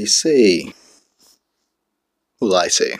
[0.00, 0.72] They say,
[2.40, 2.94] well, I say,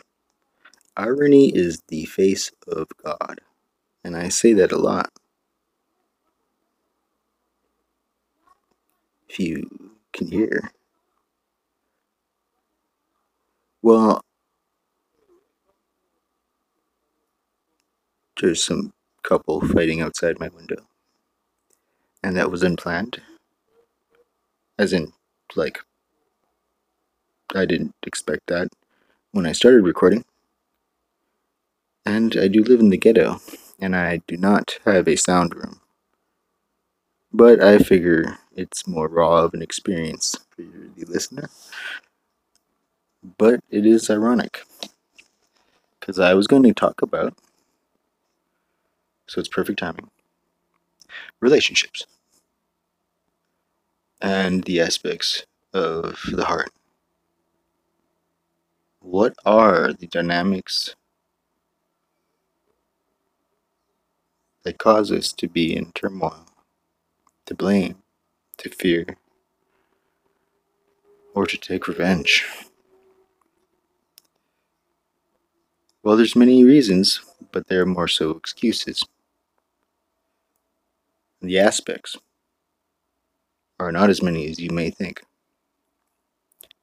[0.99, 3.41] irony is the face of God.
[4.05, 5.09] And I say that a lot.
[9.31, 10.73] If you can hear.
[13.81, 14.21] Well,
[18.43, 18.93] there's some
[19.23, 20.87] couple fighting outside my window.
[22.23, 23.23] And that was unplanned.
[24.79, 25.15] As in,
[25.57, 25.79] like,
[27.55, 28.69] I didn't expect that
[29.33, 30.25] when I started recording.
[32.07, 33.41] And I do live in the ghetto,
[33.81, 35.81] and I do not have a sound room.
[37.33, 41.51] But I figure it's more raw of an experience for the listener.
[43.39, 44.65] But it is ironic.
[45.99, 47.37] Because I was going to talk about,
[49.29, 50.11] so it's perfect timing,
[51.41, 52.07] relationships
[54.21, 56.71] and the aspects of the heart.
[59.01, 60.95] What are the dynamics
[64.63, 66.47] that cause us to be in turmoil,
[67.47, 67.97] to blame,
[68.59, 69.17] to fear,
[71.35, 72.45] or to take revenge?
[76.03, 77.21] Well, there's many reasons,
[77.53, 79.05] but there are more so excuses.
[81.41, 82.19] The aspects
[83.79, 85.23] are not as many as you may think.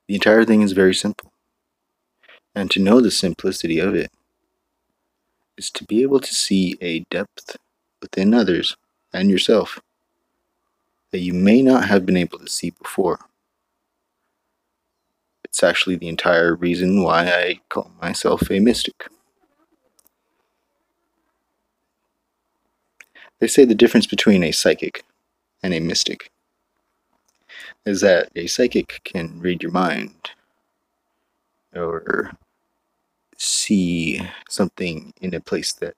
[0.08, 1.32] The entire thing is very simple.
[2.58, 4.12] And to know the simplicity of it
[5.60, 7.56] is to be able to see a depth
[8.02, 8.76] within others
[9.14, 9.80] and yourself
[11.12, 13.20] that you may not have been able to see before.
[15.44, 19.06] It's actually the entire reason why I call myself a mystic.
[23.38, 25.04] They say the difference between a psychic
[25.62, 26.32] and a mystic
[27.86, 30.32] is that a psychic can read your mind
[31.76, 32.32] or
[33.38, 35.96] see something in a place that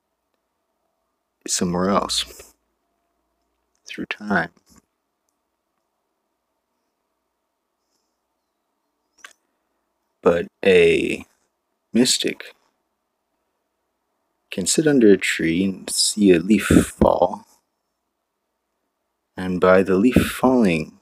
[1.45, 2.53] is somewhere else
[3.85, 4.51] through time.
[10.21, 11.25] But a
[11.93, 12.53] mystic
[14.51, 17.45] can sit under a tree and see a leaf fall,
[19.37, 20.99] and by the leaf falling,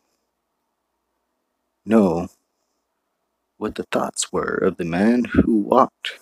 [1.83, 2.27] know
[3.57, 6.19] what the thoughts were of the man who walked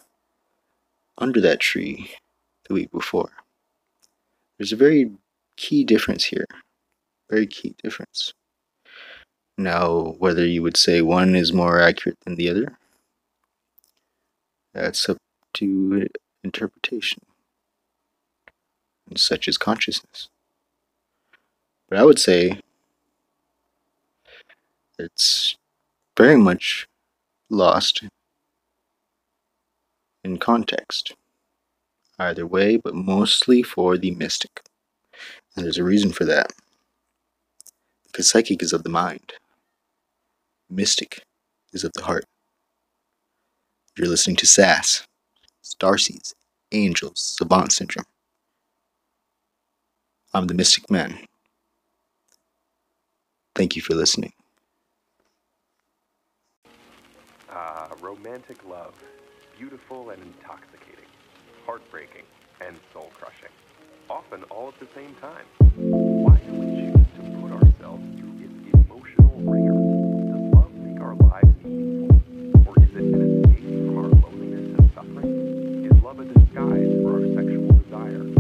[1.18, 2.12] under that tree
[2.68, 3.32] the week before.
[4.58, 5.12] There's a very
[5.58, 6.46] key difference here.
[7.30, 8.34] Very key difference.
[9.58, 12.78] Now, whether you would say one is more accurate than the other,
[14.74, 15.18] that's up
[15.54, 16.08] to
[16.44, 17.22] interpretation,
[19.10, 20.28] and such is consciousness.
[21.88, 22.60] But I would say
[25.00, 25.56] it's
[26.18, 26.88] very much
[27.50, 28.04] lost
[30.26, 31.14] in context.
[32.18, 34.64] Either way, but mostly for the mystic.
[35.56, 36.52] And there's a reason for that.
[38.08, 39.34] Because psychic is of the mind,
[40.70, 41.22] mystic
[41.74, 42.26] is of the heart.
[43.98, 45.06] You're listening to SAS,
[45.64, 46.34] Starseeds,
[46.72, 48.06] Angels, Savant Syndrome.
[50.34, 51.20] I'm the Mystic Man.
[53.54, 54.34] Thank you for listening.
[57.50, 58.94] Ah, romantic love.
[59.58, 61.06] Beautiful and intoxicating.
[61.66, 62.24] Heartbreaking
[62.60, 63.50] and soul crushing.
[64.10, 65.46] Often all at the same time.
[65.78, 69.72] Why do we choose to put ourselves through its emotional wringer?
[69.72, 72.68] Does love make our lives meaningful?
[72.68, 75.90] Or is it an escape from our loneliness and suffering?
[75.90, 78.35] Is love a disguise for our sexual desire?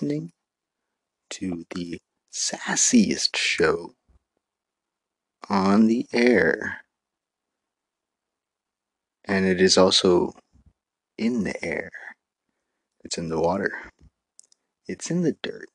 [0.00, 0.32] Listening
[1.28, 1.98] to the
[2.32, 3.92] sassiest show
[5.50, 6.78] on the air.
[9.26, 10.32] And it is also
[11.18, 11.90] in the air.
[13.04, 13.72] It's in the water.
[14.88, 15.68] It's in the dirt.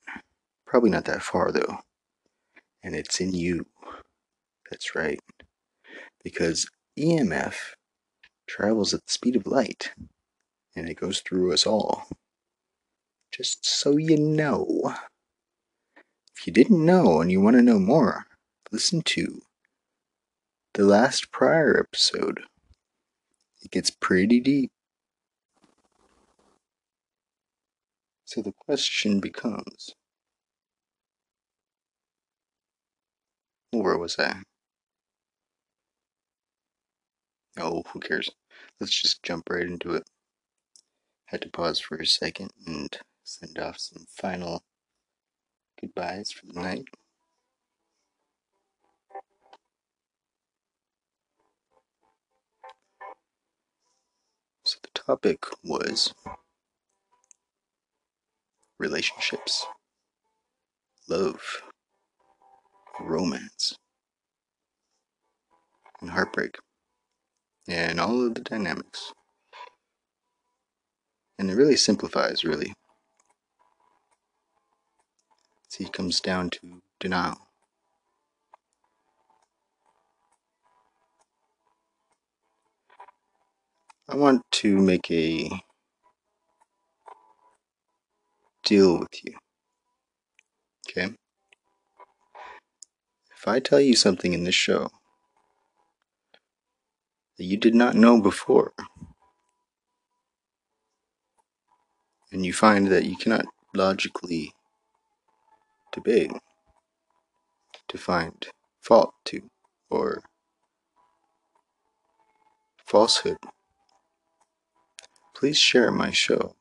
[0.66, 1.80] Probably not that far though.
[2.82, 3.68] And it's in you.
[4.72, 5.20] That's right.
[6.24, 6.68] Because
[6.98, 7.56] EMF
[8.48, 9.92] travels at the speed of light
[10.76, 12.08] and it goes through us all.
[13.36, 14.96] Just so you know.
[16.38, 18.28] If you didn't know and you want to know more,
[18.72, 19.42] listen to
[20.74, 22.44] the last prior episode.
[23.62, 24.72] It gets pretty deep.
[28.24, 29.94] So the question becomes
[33.72, 34.44] where was I?
[37.58, 38.30] Oh, who cares?
[38.80, 40.04] Let's just jump right into it.
[41.26, 44.64] Had to pause for a second and send off some final
[45.82, 46.86] goodbyes for the night.
[54.64, 56.14] So the topic was
[58.80, 59.66] relationships,
[61.10, 61.42] love,
[63.00, 63.76] romance,
[66.00, 66.58] and heartbreak,
[67.68, 69.14] and all of the dynamics.
[71.40, 72.74] And it really simplifies, really.
[75.80, 77.38] It comes down to denial.
[84.08, 85.50] I want to make a
[88.64, 89.34] deal with you.
[90.90, 91.14] Okay?
[93.36, 94.90] If I tell you something in this show
[97.38, 98.74] that you did not know before,
[102.32, 104.54] and you find that you cannot logically
[105.96, 106.32] debate
[107.88, 108.48] to find
[108.82, 109.42] fault to
[109.90, 110.22] or
[112.86, 113.38] falsehood,
[115.34, 116.56] please share my show.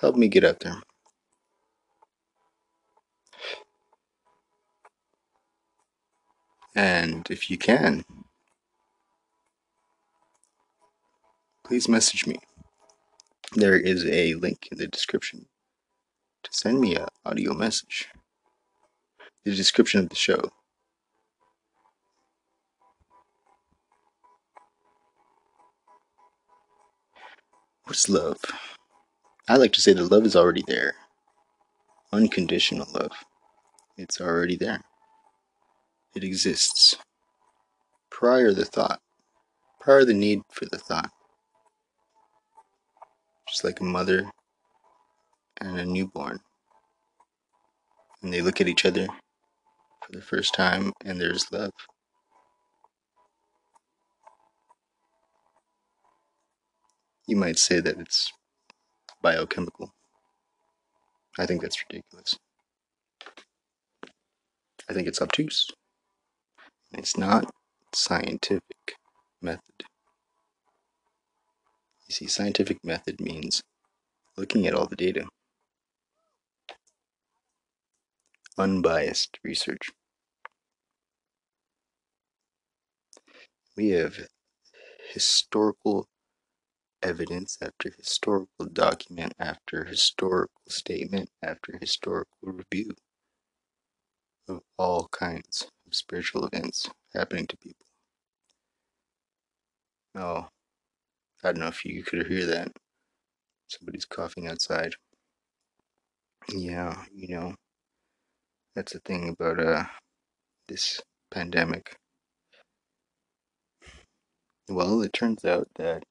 [0.00, 0.82] Help me get out there.
[6.74, 8.04] And if you can,
[11.64, 12.36] please message me.
[13.54, 15.46] There is a link in the description
[16.50, 18.08] send me an audio message.
[19.44, 20.50] The description of the show.
[27.84, 28.40] What's love?
[29.48, 30.94] I like to say that love is already there.
[32.12, 33.12] Unconditional love.
[33.96, 34.80] It's already there.
[36.14, 36.96] It exists.
[38.10, 39.00] Prior the thought.
[39.80, 41.10] Prior the need for the thought.
[43.48, 44.30] Just like a mother
[45.60, 46.40] and a newborn.
[48.22, 51.72] And they look at each other for the first time and there's love.
[57.26, 58.32] You might say that it's
[59.22, 59.92] biochemical.
[61.38, 62.36] I think that's ridiculous.
[64.88, 65.66] I think it's obtuse.
[66.92, 67.50] It's not
[67.94, 68.94] scientific
[69.42, 69.84] method.
[72.08, 73.60] You see, scientific method means
[74.36, 75.26] looking at all the data,
[78.58, 79.90] unbiased research.
[83.76, 84.28] We have
[85.12, 86.08] historical
[87.02, 92.92] evidence after historical document after historical statement after historical review
[94.48, 97.86] of all kinds of spiritual events happening to people.
[100.16, 100.48] Oh,
[101.44, 102.72] I don't know if you could hear that.
[103.68, 104.94] Somebody's coughing outside.
[106.48, 107.54] Yeah, you know,
[108.76, 109.84] that's the thing about uh
[110.68, 111.96] this pandemic.
[114.68, 116.04] Well, it turns out that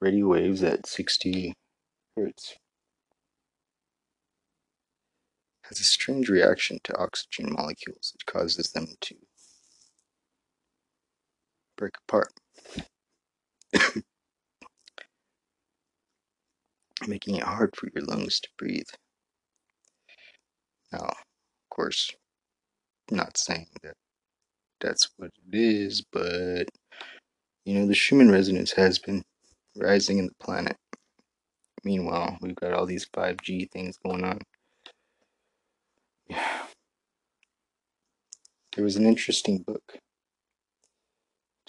[0.00, 1.54] radio waves at 60
[2.16, 2.54] hertz
[5.64, 8.14] has a strange reaction to oxygen molecules.
[8.14, 9.14] It causes them to
[11.76, 12.32] break apart,
[17.06, 18.88] making it hard for your lungs to breathe.
[21.78, 22.10] Course,
[23.08, 23.94] not saying that
[24.80, 26.66] that's what it is, but
[27.64, 29.22] you know, the Schumann resonance has been
[29.76, 30.76] rising in the planet.
[31.84, 34.40] Meanwhile, we've got all these 5G things going on.
[36.28, 36.42] Yeah.
[38.74, 39.98] There was an interesting book,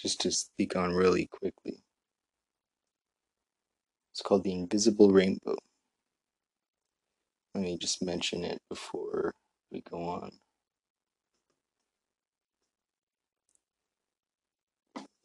[0.00, 1.82] just to speak on really quickly.
[4.12, 5.56] It's called The Invisible Rainbow.
[7.54, 9.34] Let me just mention it before
[9.70, 10.32] we go on.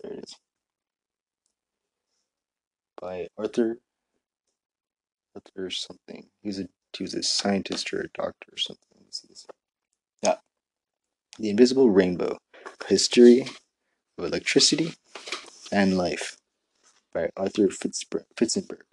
[0.02, 0.36] There it is.
[3.02, 3.80] By Arthur
[5.36, 6.28] Arthur something.
[6.42, 8.86] He's a he was a scientist or a doctor or something.
[9.06, 9.46] This.
[10.22, 10.36] Yeah.
[11.40, 12.38] The Invisible Rainbow.
[12.88, 13.42] History
[14.18, 14.94] of Electricity
[15.72, 16.38] and Life
[17.14, 18.84] by Arthur Fitzberg, Fitzenberg.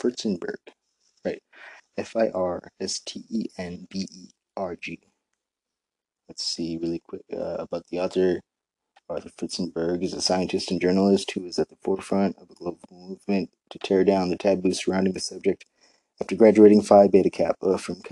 [0.00, 0.58] Fitzenberg.
[1.24, 1.42] Right.
[1.96, 4.98] F I R S T E N B E R G.
[6.28, 8.40] Let's see really quick uh, about the author.
[9.08, 12.78] Arthur Firstenberg is a scientist and journalist who is at the forefront of a global
[12.92, 15.64] movement to tear down the taboos surrounding the subject.
[16.20, 18.02] After graduating Phi Beta Kappa from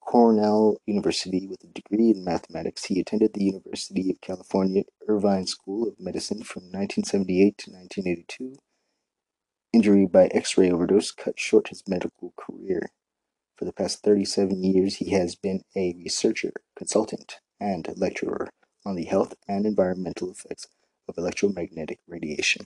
[0.00, 5.88] Cornell University with a degree in mathematics, he attended the University of California Irvine School
[5.88, 8.56] of Medicine from 1978 to 1982.
[9.72, 12.90] Injury by X ray overdose cut short his medical career.
[13.56, 18.48] For the past 37 years, he has been a researcher, consultant, and lecturer
[18.84, 20.66] on the health and environmental effects
[21.08, 22.64] of electromagnetic radiation.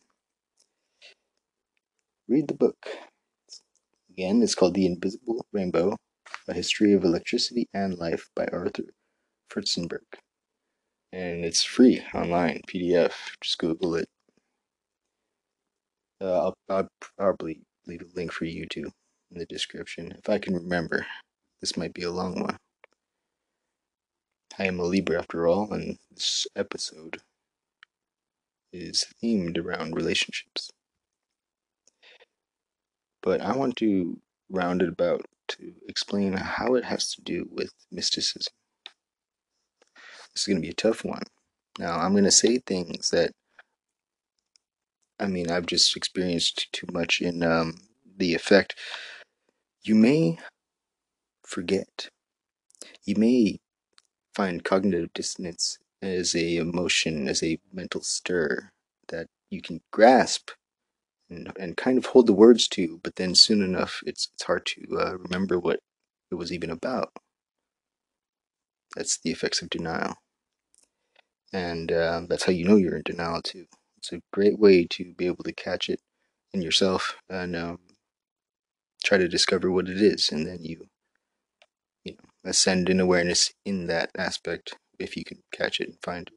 [2.26, 2.86] Read the book.
[4.10, 5.96] Again, it's called The Invisible Rainbow
[6.48, 8.84] A History of Electricity and Life by Arthur
[9.50, 10.06] Firstenberg.
[11.12, 13.12] And it's free online, PDF.
[13.42, 14.08] Just Google it.
[16.20, 18.90] Uh, I'll, I'll probably leave a link for you too
[19.30, 21.06] in the description if I can remember.
[21.60, 22.56] This might be a long one.
[24.58, 27.18] I am a Libra after all, and this episode
[28.72, 30.70] is themed around relationships.
[33.22, 34.20] But I want to
[34.50, 38.52] round it about to explain how it has to do with mysticism.
[40.34, 41.22] This is going to be a tough one.
[41.78, 43.32] Now, I'm going to say things that,
[45.18, 47.74] I mean, I've just experienced too much in um,
[48.16, 48.74] the effect.
[49.84, 50.38] You may
[51.46, 52.10] forget.
[53.04, 53.60] You may
[54.34, 58.70] find cognitive dissonance as a emotion, as a mental stir
[59.08, 60.50] that you can grasp
[61.30, 64.66] and, and kind of hold the words to, but then soon enough it's it's hard
[64.66, 65.80] to uh, remember what
[66.30, 67.12] it was even about.
[68.96, 70.16] That's the effects of denial,
[71.52, 73.66] and uh, that's how you know you're in denial too.
[73.98, 76.00] It's a great way to be able to catch it
[76.54, 77.78] in yourself and um,
[79.04, 80.86] try to discover what it is, and then you
[82.04, 86.28] you know ascend in awareness in that aspect if you can catch it and find
[86.28, 86.34] it.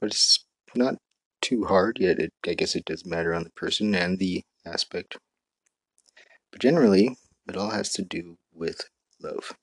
[0.00, 0.96] But it's not
[1.42, 2.18] too hard yet.
[2.18, 5.18] It, I guess it does matter on the person and the aspect.
[6.52, 7.16] But generally,
[7.48, 8.82] it all has to do with
[9.22, 9.54] love,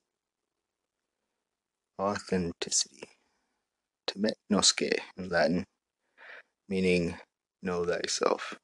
[2.01, 3.03] authenticity,
[4.07, 5.65] Temet nosce in Latin,
[6.69, 7.17] meaning
[7.61, 8.55] know thyself.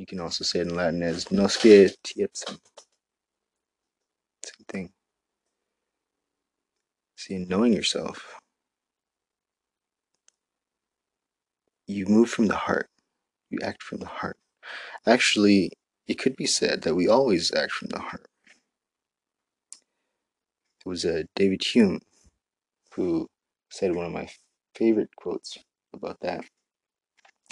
[0.00, 2.58] You can also say it in Latin as nosce te ipsum.
[4.42, 4.92] Same thing.
[7.16, 8.40] See, in knowing yourself,
[11.86, 12.88] you move from the heart.
[13.50, 14.38] You act from the heart.
[15.06, 15.72] Actually,
[16.06, 18.26] it could be said that we always act from the heart.
[20.80, 22.00] It was uh, David Hume
[22.94, 23.28] who
[23.70, 24.30] said one of my
[24.74, 25.58] favorite quotes
[25.92, 26.46] about that.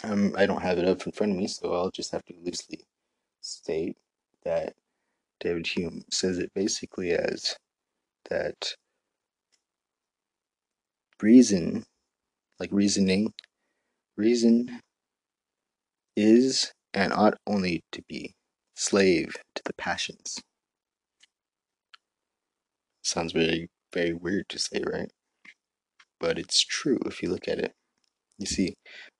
[0.04, 2.34] Um, I don't have it up in front of me, so I'll just have to
[2.44, 2.86] loosely
[3.40, 3.96] state
[4.44, 4.74] that
[5.40, 7.56] David Hume says it basically as
[8.30, 8.74] that
[11.20, 11.84] reason,
[12.60, 13.32] like reasoning,
[14.16, 14.80] reason
[16.16, 18.34] is and ought only to be
[18.74, 20.40] slave to the passions.
[23.02, 25.10] Sounds very, very weird to say, right?
[26.20, 27.72] But it's true if you look at it.
[28.38, 28.74] You see,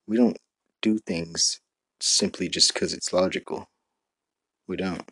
[0.06, 0.36] we don't
[0.82, 1.60] do things
[2.00, 3.66] simply just because it's logical.
[4.66, 5.02] We don't.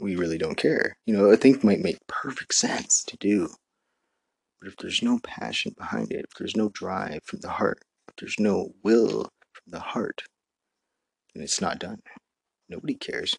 [0.00, 0.96] We really don't care.
[1.06, 3.50] You know, a thing might make perfect sense to do.
[4.60, 8.16] But if there's no passion behind it, if there's no drive from the heart, if
[8.16, 10.22] there's no will from the heart,
[11.34, 12.00] then it's not done.
[12.68, 13.36] Nobody cares.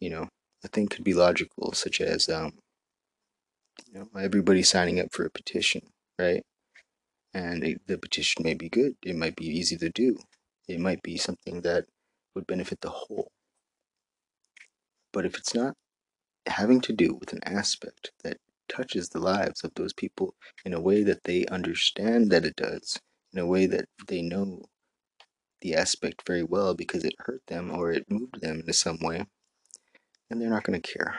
[0.00, 0.28] You know,
[0.64, 2.52] a thing could be logical, such as, um,
[3.86, 5.82] you know, everybody signing up for a petition,
[6.18, 6.42] right?
[7.34, 8.94] And the petition may be good.
[9.04, 10.18] It might be easy to do.
[10.72, 11.86] It might be something that
[12.34, 13.30] would benefit the whole.
[15.12, 15.74] But if it's not
[16.46, 20.80] having to do with an aspect that touches the lives of those people in a
[20.80, 22.98] way that they understand that it does,
[23.32, 24.62] in a way that they know
[25.60, 29.26] the aspect very well because it hurt them or it moved them in some way,
[30.28, 31.16] then they're not going to care.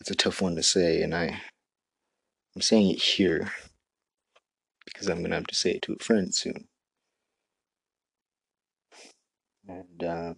[0.00, 1.40] It's a tough one to say, and I,
[2.54, 3.50] I'm saying it here
[4.84, 6.68] because I'm going to have to say it to a friend soon.
[9.68, 10.36] And um,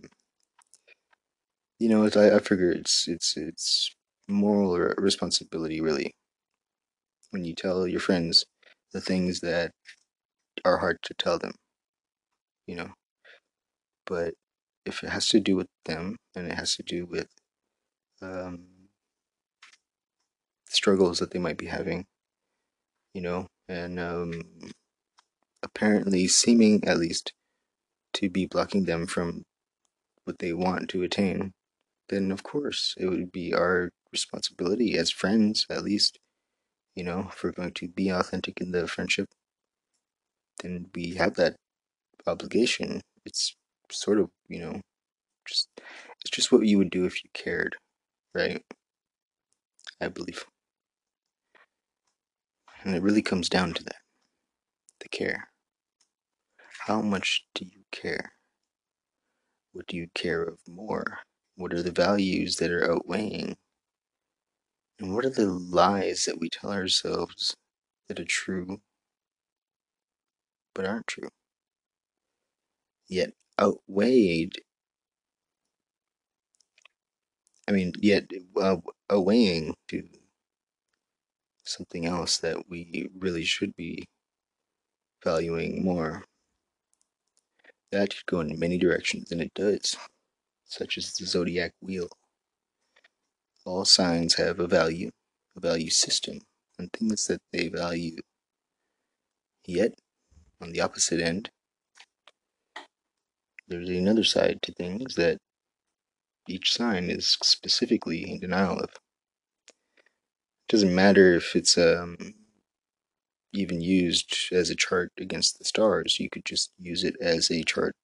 [1.79, 3.91] you know, it's, I, I figure it's it's it's
[4.29, 6.13] moral responsibility really
[7.31, 8.45] when you tell your friends
[8.93, 9.73] the things that
[10.65, 11.53] are hard to tell them,
[12.67, 12.91] you know.
[14.07, 14.35] But
[14.85, 17.29] if it has to do with them and it has to do with
[18.21, 18.67] um,
[20.69, 22.07] struggles that they might be having,
[23.15, 24.43] you know, and um,
[25.63, 27.33] apparently seeming at least
[28.15, 29.45] to be blocking them from
[30.25, 31.53] what they want to attain,
[32.09, 36.19] then of course it would be our responsibility as friends, at least,
[36.95, 39.29] you know, if we're going to be authentic in the friendship,
[40.63, 41.57] then we have that
[42.27, 43.01] obligation.
[43.25, 43.55] It's
[43.91, 44.81] sort of, you know,
[45.47, 45.69] just
[46.21, 47.77] it's just what you would do if you cared,
[48.35, 48.63] right?
[50.01, 50.45] I believe.
[52.83, 53.97] And it really comes down to that
[55.01, 55.49] the care.
[56.87, 58.33] How much do you care?
[59.73, 61.21] What do you care of more?
[61.55, 63.57] What are the values that are outweighing?
[64.99, 67.55] And what are the lies that we tell ourselves
[68.09, 68.81] that are true
[70.75, 71.29] but aren't true?
[73.09, 74.55] Yet outweighed,
[77.69, 78.79] I mean, yet uh,
[79.11, 80.09] outweighing to
[81.65, 84.07] something else that we really should be
[85.23, 86.25] valuing more.
[87.93, 89.97] That could go in many directions, and it does,
[90.65, 92.09] such as the zodiac wheel.
[93.65, 95.11] All signs have a value,
[95.57, 96.41] a value system,
[96.79, 98.17] and things that they value.
[99.67, 99.95] Yet,
[100.61, 101.51] on the opposite end,
[103.69, 105.39] there's another side to things that
[106.49, 108.91] each sign is specifically in denial of.
[108.91, 112.35] It doesn't matter if it's um,
[113.53, 116.21] even used as a chart against the stars.
[116.21, 117.95] You could just use it as a chart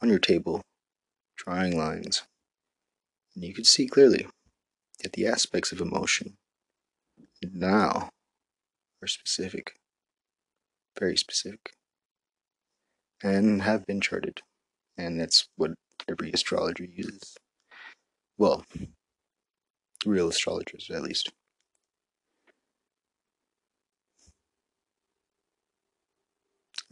[0.00, 0.62] on your table,
[1.36, 2.22] drawing lines.
[3.34, 4.26] And you could see clearly
[5.02, 6.36] that the aspects of emotion
[7.42, 8.10] now
[9.02, 9.74] are specific,
[10.98, 11.72] very specific,
[13.22, 14.40] and have been charted.
[14.96, 15.72] And that's what
[16.08, 17.36] every astrologer uses.
[18.38, 18.64] Well,
[20.04, 21.32] real astrologers, at least.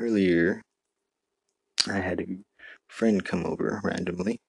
[0.01, 0.63] Earlier,
[1.87, 2.39] I had a
[2.89, 4.41] friend come over randomly.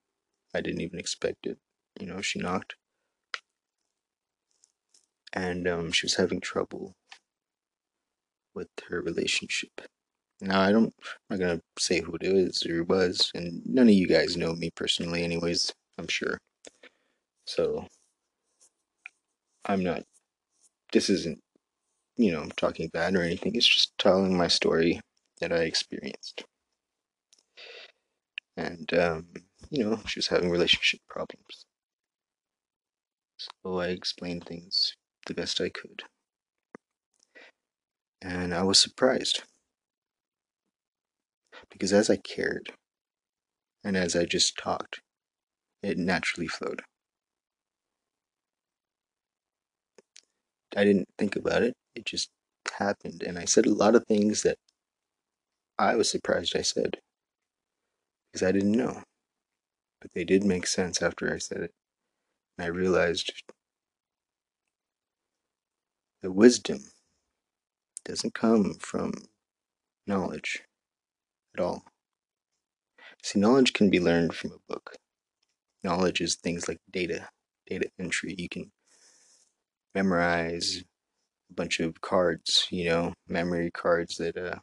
[0.55, 1.57] I didn't even expect it.
[1.99, 2.75] You know, she knocked.
[5.33, 6.93] And um, she was having trouble
[8.55, 9.71] with her relationship.
[10.39, 10.93] Now, I don't,
[11.29, 14.53] I'm not to say who it is or was, and none of you guys know
[14.53, 16.37] me personally, anyways, I'm sure.
[17.45, 17.87] So,
[19.65, 20.03] I'm not,
[20.93, 21.39] this isn't,
[22.15, 23.55] you know, talking bad or anything.
[23.55, 25.01] It's just telling my story
[25.41, 26.45] that I experienced.
[28.55, 29.27] And, um,
[29.69, 31.65] you know, she was having relationship problems.
[33.37, 36.03] So I explained things the best I could.
[38.21, 39.43] And I was surprised.
[41.69, 42.71] Because as I cared,
[43.83, 45.01] and as I just talked,
[45.81, 46.83] it naturally flowed.
[50.75, 52.29] I didn't think about it, it just
[52.77, 53.23] happened.
[53.23, 54.57] And I said a lot of things that
[55.81, 56.99] I was surprised I said
[58.31, 59.01] because I didn't know.
[59.99, 61.73] But they did make sense after I said it.
[62.57, 63.33] And I realized
[66.21, 66.81] that wisdom
[68.05, 69.13] doesn't come from
[70.05, 70.61] knowledge
[71.57, 71.83] at all.
[73.23, 74.97] See, knowledge can be learned from a book.
[75.83, 77.27] Knowledge is things like data,
[77.65, 78.35] data entry.
[78.37, 78.71] You can
[79.95, 80.83] memorize
[81.49, 84.59] a bunch of cards, you know, memory cards that uh,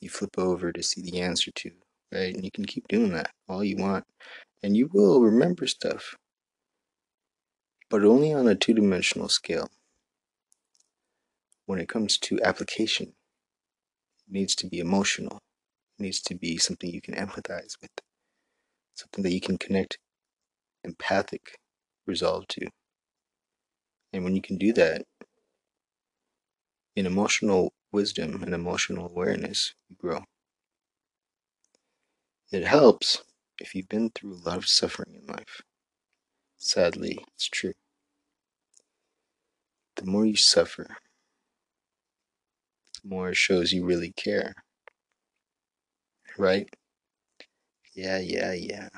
[0.00, 1.70] you flip over to see the answer to,
[2.12, 2.34] right?
[2.34, 4.04] And you can keep doing that all you want.
[4.62, 6.16] And you will remember stuff,
[7.90, 9.68] but only on a two dimensional scale.
[11.66, 13.08] When it comes to application,
[14.26, 15.40] it needs to be emotional,
[15.98, 17.90] it needs to be something you can empathize with,
[18.94, 19.98] something that you can connect
[20.84, 21.58] empathic
[22.06, 22.66] resolve to.
[24.12, 25.02] And when you can do that,
[26.96, 30.24] in emotional wisdom and emotional awareness, grow.
[32.50, 33.22] It helps
[33.60, 35.62] if you've been through a lot of suffering in life.
[36.56, 37.72] Sadly, it's true.
[39.96, 40.96] The more you suffer,
[43.02, 44.54] the more it shows you really care.
[46.38, 46.68] Right?
[47.94, 48.88] Yeah, yeah, yeah.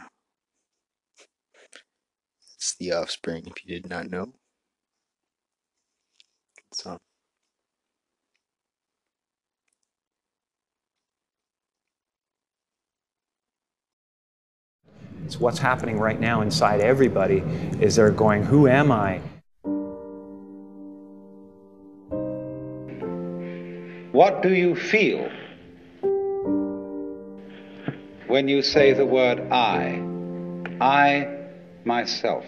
[2.57, 4.35] It's the offspring, if you did not know.
[6.72, 6.98] So.
[15.24, 17.38] It's what's happening right now inside everybody
[17.80, 19.20] is they're going, Who am I?
[24.12, 25.30] What do you feel
[28.26, 30.02] when you say the word I?
[30.80, 31.28] I,
[31.85, 32.44] myself.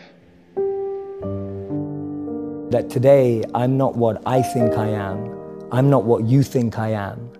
[2.71, 5.69] That today I'm not what I think I am.
[5.71, 7.31] I'm not what you think I am.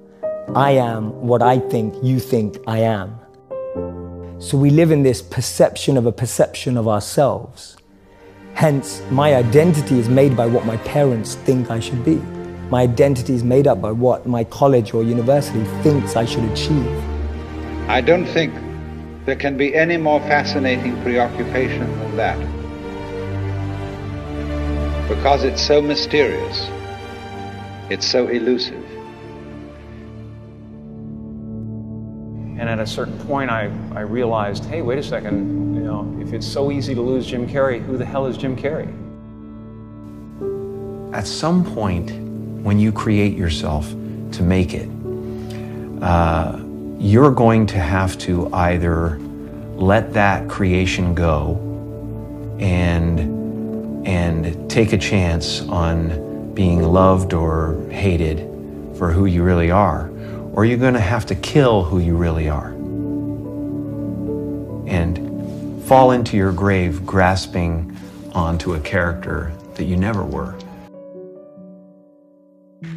[0.55, 3.22] I am what I think you think I am.
[4.43, 7.77] So we live in this perception of a perception of ourselves.
[8.55, 12.17] Hence, my identity is made by what my parents think I should be.
[12.69, 16.85] My identity is made up by what my college or university thinks I should achieve.
[17.89, 18.53] I don't think
[19.27, 22.39] there can be any more fascinating preoccupation than that.
[25.09, 26.69] Because it's so mysterious,
[27.91, 28.82] it's so elusive.
[32.59, 36.33] And at a certain point, I, I realized, hey, wait a second, you know, if
[36.33, 38.93] it's so easy to lose Jim Carrey, who the hell is Jim Carrey?
[41.15, 42.11] At some point,
[42.63, 44.89] when you create yourself to make it,
[46.03, 46.61] uh,
[46.99, 49.19] you're going to have to either
[49.75, 51.57] let that creation go
[52.61, 53.43] and
[54.07, 58.39] and take a chance on being loved or hated
[58.97, 60.12] for who you really are
[60.53, 62.73] or you're going to have to kill who you really are
[64.87, 67.97] and fall into your grave grasping
[68.35, 70.55] onto a character that you never were.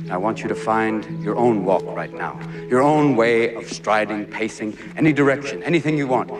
[0.10, 2.40] I want you to find your own walk right now,
[2.70, 6.32] your own way of striding, pacing, any direction, anything you want.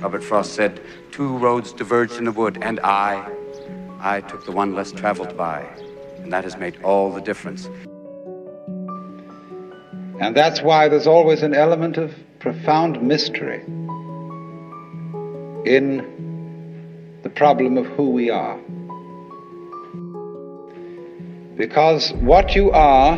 [0.00, 3.30] Robert Frost said, Two roads diverged in the wood, and I,
[4.00, 5.60] I took the one less traveled by.
[6.18, 7.68] And that has made all the difference.
[10.20, 13.62] And that's why there's always an element of profound mystery
[15.64, 18.58] in the problem of who we are.
[21.56, 23.16] Because what you are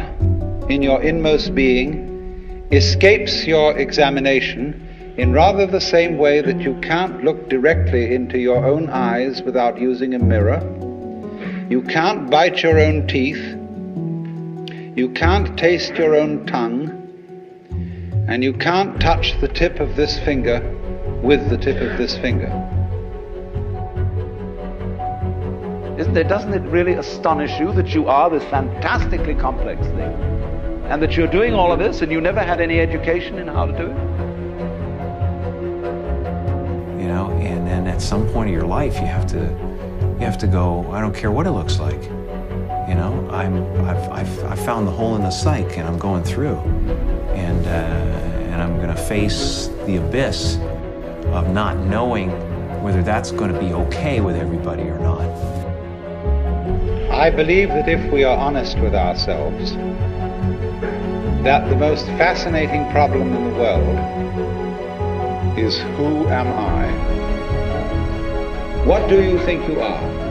[0.69, 7.25] in your inmost being escapes your examination in rather the same way that you can't
[7.25, 10.61] look directly into your own eyes without using a mirror.
[11.71, 13.56] You can't bite your own teeth.
[14.97, 16.89] You can't taste your own tongue.
[18.29, 20.63] And you can't touch the tip of this finger
[21.23, 22.49] with the tip of this finger.
[25.99, 30.15] Isn't it, doesn't it really astonish you that you are this fantastically complex thing?
[30.89, 33.67] And that you're doing all of this and you never had any education in how
[33.67, 33.97] to do it?
[37.03, 39.41] You know, and then at some point of your life you have to
[40.19, 42.16] you have to go, I don't care what it looks like.
[43.37, 46.57] I'm I've I've, I've found the hole in the psyche and I'm going through.
[47.35, 47.71] And uh,
[48.51, 50.57] and I'm gonna face the abyss
[51.37, 52.31] of not knowing
[52.83, 55.29] whether that's gonna be okay with everybody or not.
[57.11, 59.73] I believe that if we are honest with ourselves,
[61.45, 63.99] that the most fascinating problem in the world
[65.59, 66.87] is who am I?
[68.87, 70.26] What do you think you are?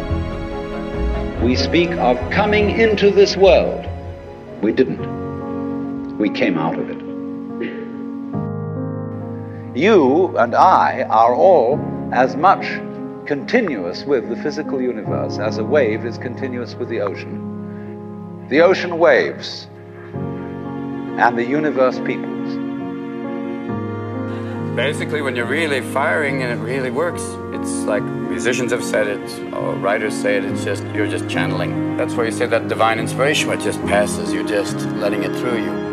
[1.41, 3.86] We speak of coming into this world.
[4.62, 6.17] We didn't.
[6.17, 6.98] We came out of it.
[9.78, 11.80] You and I are all
[12.13, 12.65] as much
[13.28, 18.48] continuous with the physical universe as a wave is continuous with the ocean.
[18.50, 19.67] The ocean waves
[20.13, 22.64] and the universe peoples.
[24.75, 29.53] Basically, when you're really firing and it really works, it's like musicians have said it,
[29.53, 31.95] or writers say it, it's just, you're just channeling.
[31.95, 35.63] That's why you say that divine inspiration, it just passes, you're just letting it through
[35.63, 35.85] you.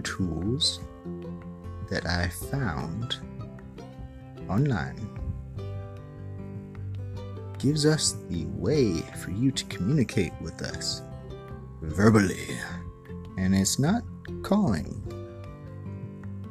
[0.00, 0.80] Tools
[1.90, 3.16] that I found
[4.48, 5.08] online
[7.58, 11.02] gives us the way for you to communicate with us
[11.82, 12.58] verbally.
[13.38, 14.02] And it's not
[14.42, 15.02] calling,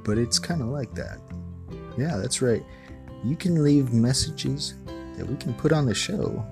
[0.04, 1.20] but it's kind of like that.
[1.98, 2.64] Yeah, that's right.
[3.24, 4.76] You can leave messages
[5.18, 6.46] that we can put on the show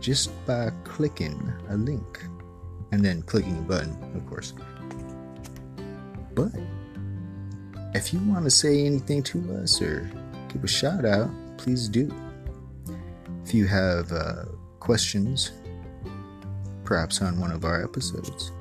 [0.00, 2.24] just by clicking a link
[2.92, 4.52] and then clicking a button, of course.
[6.34, 6.52] But
[7.94, 10.10] if you want to say anything to us or
[10.48, 12.12] give a shout out, please do.
[13.44, 14.44] If you have uh,
[14.80, 15.52] questions,
[16.84, 18.52] perhaps on one of our episodes,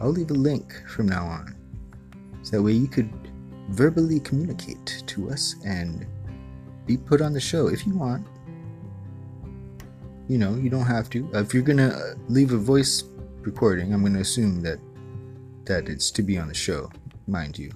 [0.00, 1.56] I'll leave a link from now on.
[2.42, 3.10] So that way you could
[3.70, 6.06] verbally communicate to us and
[6.86, 8.26] be put on the show if you want.
[10.28, 11.28] You know, you don't have to.
[11.34, 13.04] If you're gonna leave a voice
[13.40, 14.78] recording, I'm gonna assume that
[15.68, 16.90] that it's to be on the show,
[17.26, 17.70] mind you.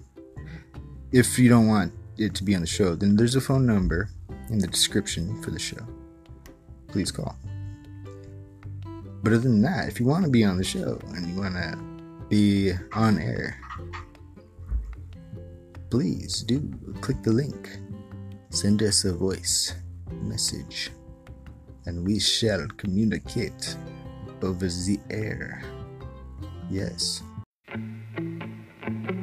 [1.13, 4.09] If you don't want it to be on the show, then there's a phone number
[4.49, 5.87] in the description for the show.
[6.89, 7.37] Please call.
[9.23, 11.55] But other than that, if you want to be on the show and you want
[11.55, 11.79] to
[12.29, 13.59] be on air,
[15.91, 16.59] please do
[17.01, 17.79] click the link.
[18.51, 19.75] Send us a voice
[20.11, 20.91] message
[21.87, 23.77] and we shall communicate
[24.43, 25.63] over the air.
[26.71, 27.23] Yes
[27.73, 29.22] thank you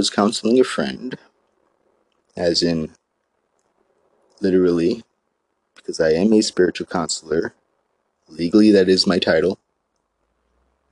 [0.00, 1.18] was counseling a friend,
[2.34, 2.90] as in
[4.40, 5.04] literally,
[5.74, 7.52] because I am a spiritual counselor.
[8.26, 9.58] Legally, that is my title.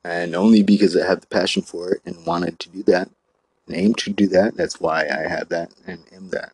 [0.05, 3.09] And only because I have the passion for it and wanted to do that
[3.67, 6.53] and aim to do that, that's why I have that and am that.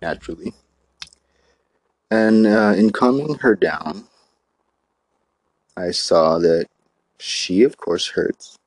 [0.00, 0.54] Naturally.
[2.08, 4.04] And uh, in calming her down,
[5.76, 6.68] I saw that
[7.18, 8.59] she, of course, hurts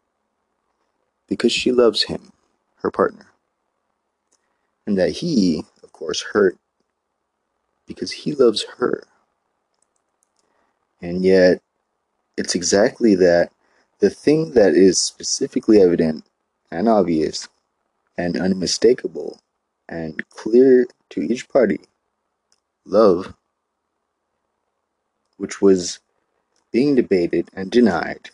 [1.28, 2.32] because she loves him,
[2.78, 3.28] her partner.
[4.86, 6.58] And that he, of course, hurt
[7.88, 9.04] because he loves her.
[11.02, 11.62] And yet,
[12.38, 13.52] it's exactly that
[14.00, 16.26] the thing that is specifically evident
[16.72, 17.48] and obvious
[18.18, 19.40] and unmistakable
[19.88, 21.80] and clear to each party
[22.86, 23.34] love,
[25.38, 26.00] which was
[26.72, 28.30] being debated and denied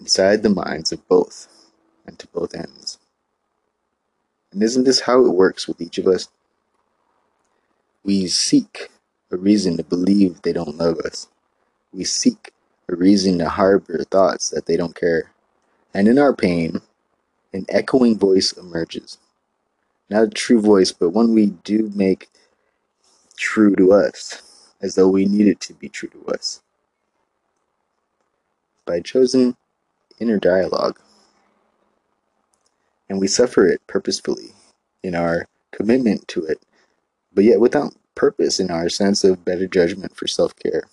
[0.00, 1.48] inside the minds of both
[2.08, 2.98] and to both ends.
[4.50, 6.28] And isn't this how it works with each of us?
[8.02, 8.88] We seek
[9.30, 11.28] a reason to believe they don't love us.
[11.92, 12.52] We seek
[12.88, 15.30] a reason to harbor thoughts that they don't care.
[15.92, 16.80] And in our pain,
[17.52, 19.18] an echoing voice emerges.
[20.08, 22.30] Not a true voice, but one we do make
[23.36, 24.42] true to us,
[24.80, 26.62] as though we need it to be true to us.
[28.86, 29.56] By chosen
[30.18, 30.98] inner dialogue.
[33.08, 34.52] And we suffer it purposefully
[35.02, 36.62] in our commitment to it,
[37.32, 40.84] but yet without purpose in our sense of better judgment for self care,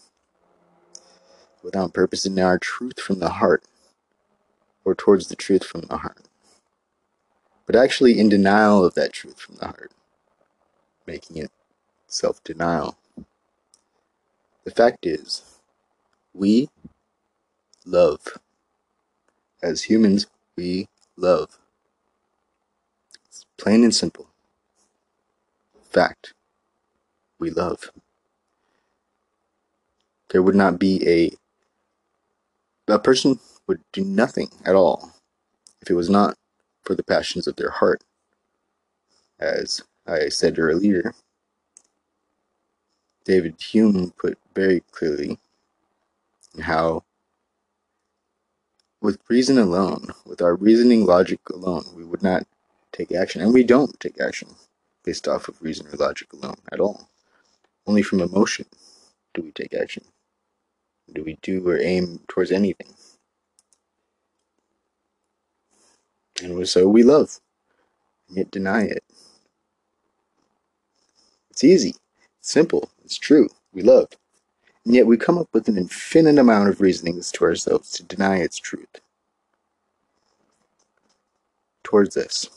[1.64, 3.64] without purpose in our truth from the heart,
[4.86, 6.26] or towards the truth from the heart,
[7.66, 9.92] but actually in denial of that truth from the heart,
[11.08, 11.52] making it
[12.08, 12.98] self denial.
[14.66, 15.44] The fact is,
[16.34, 16.70] we
[17.86, 18.22] love.
[19.64, 20.88] As humans, we
[21.18, 21.60] love.
[23.58, 24.28] Plain and simple.
[25.90, 26.34] Fact.
[27.40, 27.92] We love.
[30.30, 31.32] There would not be a
[32.88, 35.12] a person would do nothing at all
[35.82, 36.38] if it was not
[36.84, 38.04] for the passions of their heart.
[39.40, 41.14] As I said earlier,
[43.26, 45.40] David Hume put very clearly
[46.62, 47.04] how
[49.02, 52.48] with reason alone, with our reasoning logic alone, we would not
[52.96, 53.42] take action.
[53.42, 54.50] And we don't take action
[55.04, 57.10] based off of reason or logic alone at all.
[57.88, 58.66] Only from emotion
[59.34, 60.04] do we take action.
[61.14, 62.88] Do we do or aim towards anything.
[66.42, 67.40] And so we love,
[68.28, 69.04] and yet deny it.
[71.50, 71.96] It's easy,
[72.40, 73.48] it's simple, it's true.
[73.74, 74.10] We love.
[74.86, 78.38] And yet we come up with an infinite amount of reasonings to ourselves to deny
[78.38, 79.00] its truth.
[81.84, 82.50] Towards us.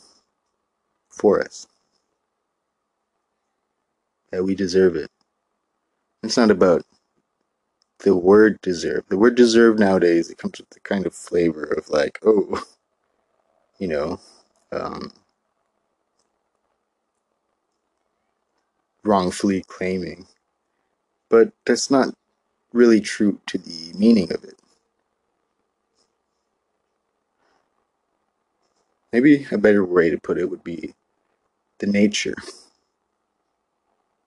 [1.19, 1.67] For us.
[4.31, 5.11] That we deserve it.
[6.23, 6.83] It's not about
[7.99, 9.05] the word deserve.
[9.09, 12.63] The word deserve nowadays, it comes with the kind of flavor of like, oh,
[13.79, 14.19] you know,
[14.71, 15.11] um,
[19.03, 20.27] wrongfully claiming.
[21.29, 22.13] But that's not
[22.73, 24.59] really true to the meaning of it.
[29.13, 30.93] Maybe a better way to put it would be
[31.79, 32.35] the nature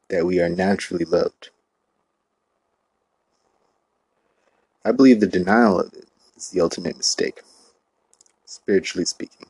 [0.08, 1.50] that we are naturally loved.
[4.84, 7.42] I believe the denial of it is the ultimate mistake,
[8.46, 9.46] spiritually speaking.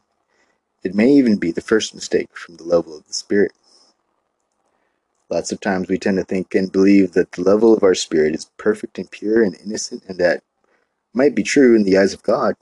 [0.85, 3.53] It may even be the first mistake from the level of the spirit.
[5.31, 8.35] Lots of times we tend to think and believe that the level of our spirit
[8.35, 10.43] is perfect and pure and innocent, and that
[11.15, 12.57] might be true in the eyes of God,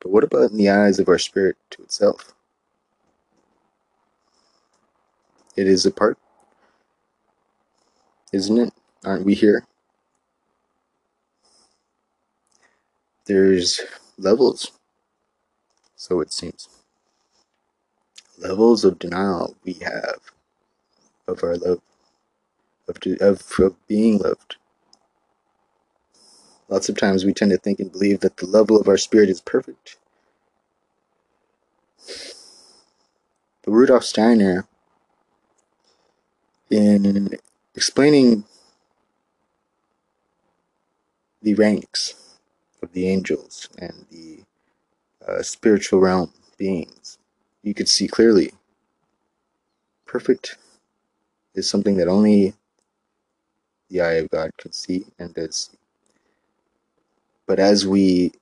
[0.00, 2.35] but what about in the eyes of our spirit to itself?
[5.56, 6.18] It is a part,
[8.32, 8.74] isn't it?
[9.04, 9.64] Aren't we here?
[13.24, 13.80] There's
[14.18, 14.72] levels,
[15.96, 16.68] so it seems.
[18.38, 20.20] Levels of denial we have
[21.26, 21.80] of our love,
[22.88, 24.56] of, of, of being loved.
[26.68, 29.30] Lots of times we tend to think and believe that the level of our spirit
[29.30, 29.96] is perfect.
[33.64, 34.66] But Rudolf Steiner,
[36.70, 37.38] in
[37.74, 38.44] explaining
[41.42, 42.38] the ranks
[42.82, 44.40] of the angels and the
[45.26, 47.18] uh, spiritual realm beings,
[47.62, 48.52] you could see clearly
[50.06, 50.56] perfect
[51.54, 52.54] is something that only
[53.88, 55.78] the eye of God can see and does see.
[57.46, 58.32] But as we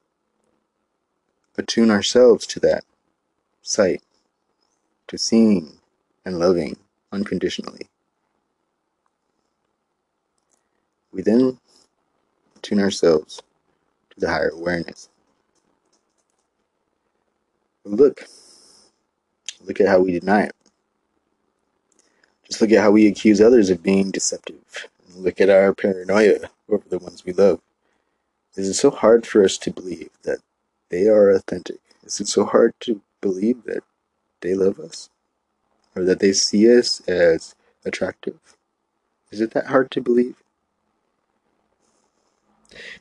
[1.57, 2.85] attune ourselves to that
[3.63, 4.03] sight,
[5.09, 5.79] to seeing
[6.25, 6.77] and loving
[7.13, 7.89] unconditionally,
[11.15, 11.59] we then
[12.61, 13.41] tune ourselves
[14.11, 15.09] to the higher awareness.
[17.85, 18.27] Look,
[19.65, 20.57] look at how we deny it.
[22.47, 24.89] Just look at how we accuse others of being deceptive.
[25.17, 27.61] Look at our paranoia over the ones we love.
[28.57, 30.39] Is it so hard for us to believe that
[30.89, 31.79] they are authentic?
[32.05, 33.83] Is it so hard to believe that
[34.41, 35.11] they love us?
[35.95, 37.55] Or that they see us as
[37.85, 38.39] attractive?
[39.31, 40.44] Is it that hard to believe?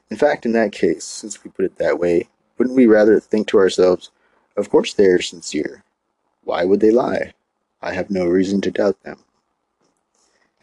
[0.10, 3.48] In fact, in that case, since we put it that way, wouldn't we rather think
[3.48, 4.10] to ourselves,
[4.56, 5.84] of course they are sincere.
[6.44, 7.34] Why would they lie?
[7.82, 9.20] I have no reason to doubt them.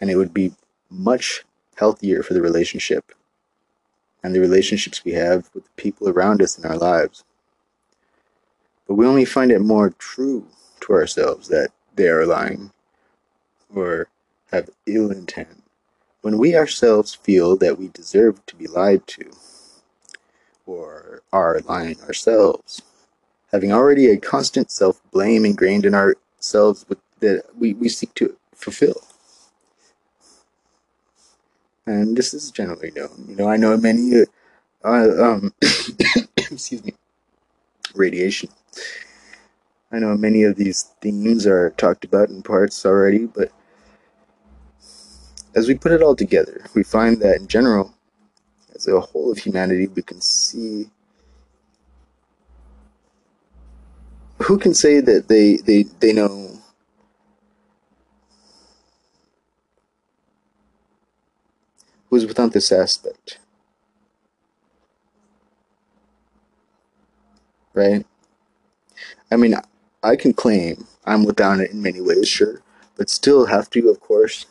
[0.01, 0.53] And it would be
[0.89, 1.45] much
[1.77, 3.13] healthier for the relationship
[4.23, 7.25] and the relationships we have with the people around us in our lives.
[8.87, 10.47] But we only find it more true
[10.81, 12.71] to ourselves that they are lying
[13.75, 14.09] or
[14.51, 15.60] have ill intent
[16.23, 19.31] when we ourselves feel that we deserve to be lied to
[20.67, 22.83] or are lying ourselves,
[23.53, 28.37] having already a constant self blame ingrained in ourselves with, that we, we seek to
[28.55, 29.03] fulfill.
[31.87, 33.25] And this is generally known.
[33.29, 34.23] You know, I know many,
[34.85, 35.53] uh, um,
[36.37, 36.95] excuse me,
[37.95, 38.51] radiation.
[39.91, 43.51] I know many of these themes are talked about in parts already, but
[45.55, 47.95] as we put it all together, we find that in general,
[48.75, 50.89] as a whole of humanity, we can see.
[54.43, 56.59] Who can say that they, they, they know
[62.09, 63.39] who's without this aspect?
[67.75, 68.07] Right?
[69.31, 69.55] I mean,
[70.03, 72.63] I can claim I'm without it in many ways, sure,
[72.97, 74.47] but still have to, of course,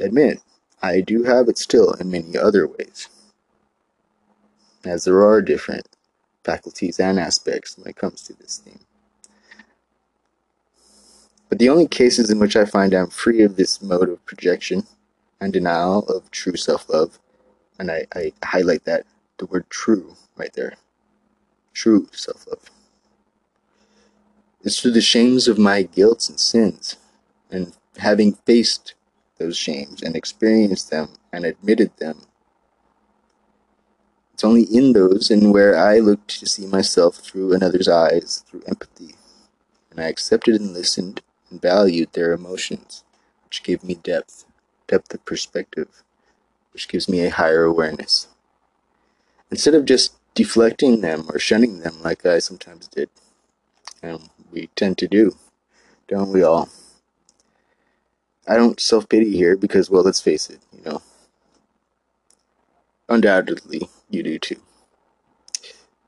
[0.00, 0.40] admit
[0.82, 3.08] I do have it still in many other ways.
[4.84, 5.88] As there are different
[6.44, 8.80] faculties and aspects when it comes to this theme.
[11.48, 14.86] But the only cases in which I find I'm free of this mode of projection
[15.40, 17.18] and denial of true self love,
[17.78, 19.06] and I, I highlight that
[19.38, 20.74] the word true right there
[21.74, 22.70] true self love,
[24.62, 26.96] is through the shames of my guilt and sins,
[27.50, 28.94] and having faced
[29.38, 32.22] those shames and experienced them and admitted them.
[34.32, 38.62] It's only in those and where I looked to see myself through another's eyes, through
[38.66, 39.14] empathy,
[39.90, 43.04] and I accepted and listened and valued their emotions,
[43.44, 44.44] which gave me depth,
[44.88, 46.02] depth of perspective,
[46.72, 48.26] which gives me a higher awareness.
[49.50, 53.08] Instead of just deflecting them or shunning them like I sometimes did,
[54.02, 55.36] and we tend to do,
[56.08, 56.68] don't we all?
[58.48, 61.02] I don't self pity here because, well, let's face it, you know,
[63.08, 64.60] undoubtedly you do too.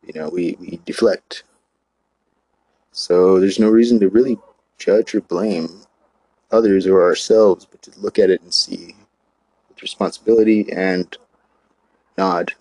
[0.06, 1.44] You know, we, we deflect.
[2.92, 4.38] So there's no reason to really
[4.78, 5.68] judge or blame
[6.50, 8.94] others or ourselves, but to look at it and see
[9.68, 11.16] with responsibility and
[12.18, 12.54] nod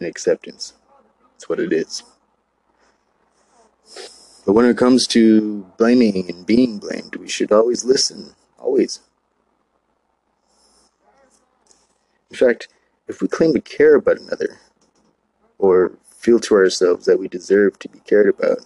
[0.00, 0.74] and acceptance.
[1.32, 2.02] That's what it is.
[4.46, 8.34] But when it comes to blaming and being blamed, we should always listen.
[8.58, 9.00] Always.
[12.30, 12.68] In fact,
[13.06, 14.58] if we claim to care about another,
[15.58, 18.58] or feel to ourselves that we deserve to be cared about,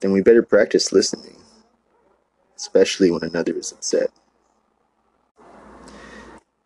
[0.00, 1.38] then we better practice listening,
[2.56, 4.10] especially when another is upset.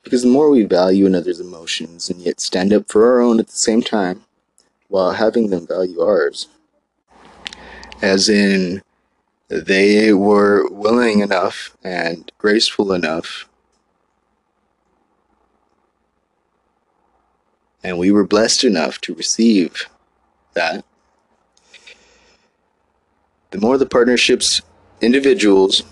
[0.02, 3.46] Because the more we value another's emotions and yet stand up for our own at
[3.46, 4.24] the same time,
[4.88, 6.48] while having them value ours,
[8.02, 8.82] as in
[9.48, 13.49] they were willing enough and graceful enough
[17.82, 19.88] and we were blessed enough to receive
[20.54, 20.84] that.
[23.50, 24.62] The more the partnerships
[25.00, 25.82] individuals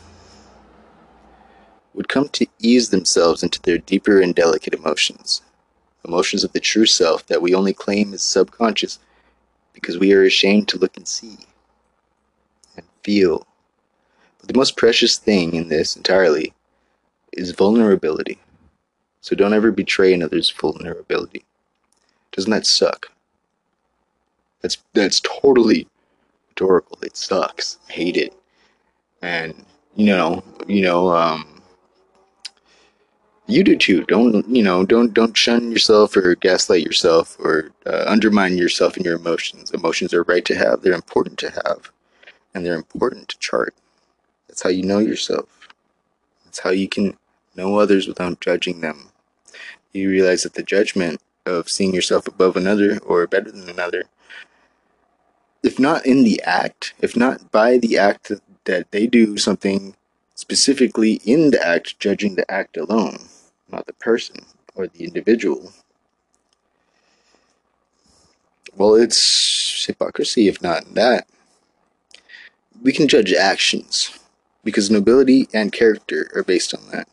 [1.95, 5.43] would come to ease themselves into their deeper and delicate emotions
[6.05, 8.99] emotions of the true self that we only claim as subconscious
[9.72, 11.36] because we are ashamed to look and see
[12.76, 13.47] and feel.
[14.39, 16.55] But the most precious thing in this entirely
[17.32, 18.39] is vulnerability.
[19.20, 21.45] So don't ever betray another's vulnerability
[22.33, 23.11] doesn't that suck?
[24.62, 25.87] That's that's totally
[26.49, 26.99] rhetorical.
[27.03, 27.79] It sucks.
[27.89, 28.35] I hate it.
[29.22, 29.55] And
[29.97, 31.62] you know, you know, um,
[33.47, 34.05] you do too.
[34.05, 34.85] Don't you know?
[34.85, 39.70] Don't don't shun yourself or gaslight yourself or uh, undermine yourself and your emotions.
[39.70, 40.83] Emotions are right to have.
[40.83, 41.91] They're important to have,
[42.55, 43.74] and they're important to chart.
[44.49, 45.47] That's how you know yourself.
[46.45, 47.16] That's how you can
[47.57, 49.11] know others without judging them.
[49.93, 54.05] You realize that the judgment of seeing yourself above another or better than another,
[55.63, 58.31] if not in the act, if not by the act
[58.65, 59.97] that they do something
[60.35, 63.29] specifically in the act, judging the act alone,
[63.71, 64.45] not the person
[64.75, 65.73] or the individual,
[68.77, 71.27] well, it's hypocrisy if not that.
[72.81, 74.17] We can judge actions
[74.63, 77.09] because nobility and character are based on that,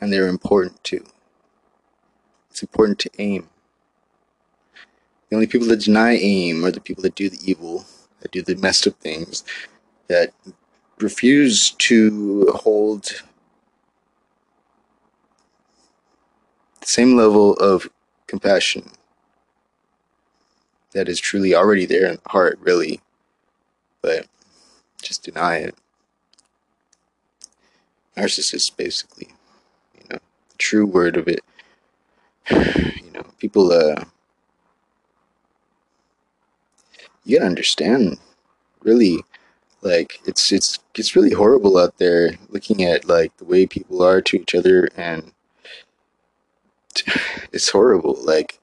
[0.00, 1.04] and they're important too.
[2.60, 3.48] It's important to aim.
[5.30, 7.86] The only people that deny aim are the people that do the evil,
[8.20, 9.44] that do the messed up things,
[10.08, 10.34] that
[10.98, 13.22] refuse to hold
[16.80, 17.88] the same level of
[18.26, 18.90] compassion
[20.92, 23.00] that is truly already there in the heart, really,
[24.02, 24.26] but
[25.00, 25.74] just deny it.
[28.18, 29.28] Narcissists, basically,
[29.94, 30.18] you know,
[30.50, 31.40] the true word of it.
[33.04, 34.04] You know, people, uh,
[37.24, 38.18] you gotta understand,
[38.82, 39.24] really,
[39.82, 44.20] like it's it's it's really horrible out there looking at like the way people are
[44.20, 45.32] to each other and
[47.52, 48.58] it's horrible like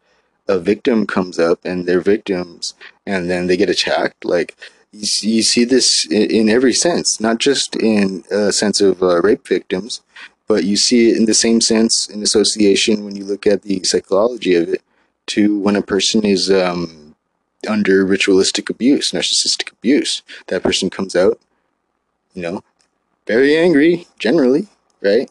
[0.47, 2.73] a victim comes up and they're victims
[3.05, 4.55] and then they get attacked like
[4.91, 9.01] you see, you see this in, in every sense not just in a sense of
[9.01, 10.01] uh, rape victims
[10.47, 13.83] but you see it in the same sense in association when you look at the
[13.83, 14.81] psychology of it
[15.27, 17.15] to when a person is um,
[17.67, 21.39] under ritualistic abuse narcissistic abuse that person comes out
[22.33, 22.63] you know
[23.25, 24.67] very angry generally
[25.01, 25.29] right?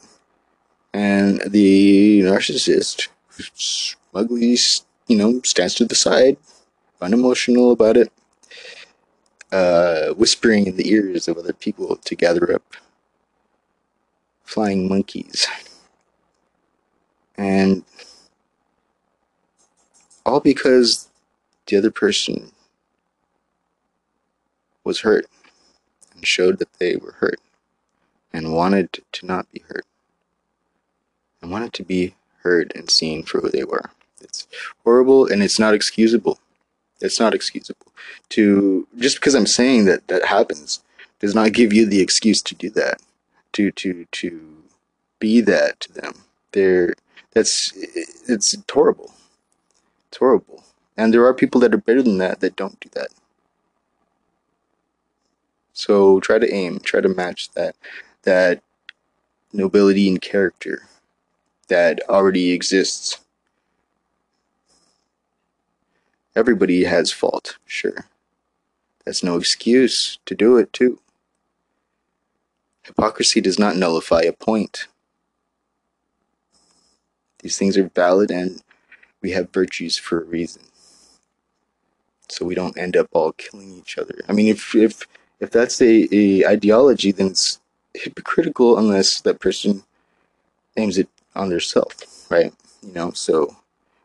[0.92, 3.08] And the narcissist
[3.54, 4.56] smugly,
[5.08, 6.36] you know, stands to the side,
[7.00, 8.12] unemotional about it,
[9.52, 12.62] uh, whispering in the ears of other people to gather up
[14.47, 15.47] flying monkeys.
[17.36, 17.84] And
[20.24, 21.09] all because
[21.66, 22.53] the other person
[24.84, 25.26] was hurt
[26.14, 27.40] and showed that they were hurt
[28.32, 29.84] and wanted to not be hurt
[31.42, 33.90] and wanted to be heard and seen for who they were.
[34.20, 34.47] It's
[34.84, 36.38] horrible and it's not excusable.
[37.01, 37.92] It's not excusable.
[38.30, 40.82] To just because I'm saying that that happens
[41.20, 43.01] does not give you the excuse to do that.
[43.57, 44.64] To to to
[45.18, 46.24] be that to them.
[46.52, 46.92] They're
[47.32, 47.72] that's
[48.28, 49.14] it's horrible.
[50.09, 50.62] It's horrible.
[50.94, 53.09] And there are people that are better than that that don't do that.
[55.72, 57.76] So try to aim, try to match that
[58.24, 58.62] that
[59.54, 60.82] nobility and character
[61.68, 63.20] that already exists.
[66.34, 68.04] Everybody has fault, sure.
[69.07, 70.98] That's no excuse to do it, too.
[72.87, 74.87] Hypocrisy does not nullify a point.
[77.41, 78.62] These things are valid and
[79.20, 80.62] we have virtues for a reason.
[82.28, 84.14] So we don't end up all killing each other.
[84.28, 85.07] I mean, if if
[85.41, 87.61] if that's a, a ideology, then it's
[87.95, 89.82] hypocritical unless that person
[90.76, 92.53] aims it on their self, right?
[92.82, 93.57] You know, so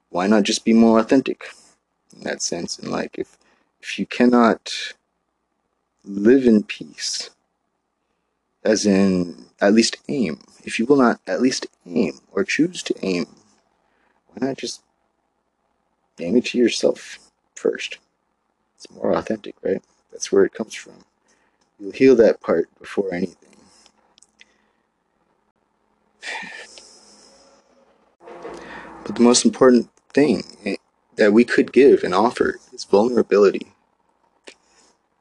[0.10, 1.50] why not just be more authentic
[2.16, 2.78] in that sense?
[2.80, 3.38] And like, if
[3.82, 4.72] if you cannot
[6.04, 7.30] live in peace,
[8.64, 12.95] as in at least aim, if you will not at least aim or choose to
[13.01, 13.26] aim,
[14.28, 14.82] why not just
[16.20, 17.20] aim it to yourself
[17.55, 17.97] first?
[18.76, 19.84] It's more authentic, right?
[20.12, 20.93] That's where it comes from.
[21.80, 23.38] You'll heal that part before anything.
[29.05, 30.76] But the most important thing eh,
[31.16, 33.74] that we could give and offer is vulnerability.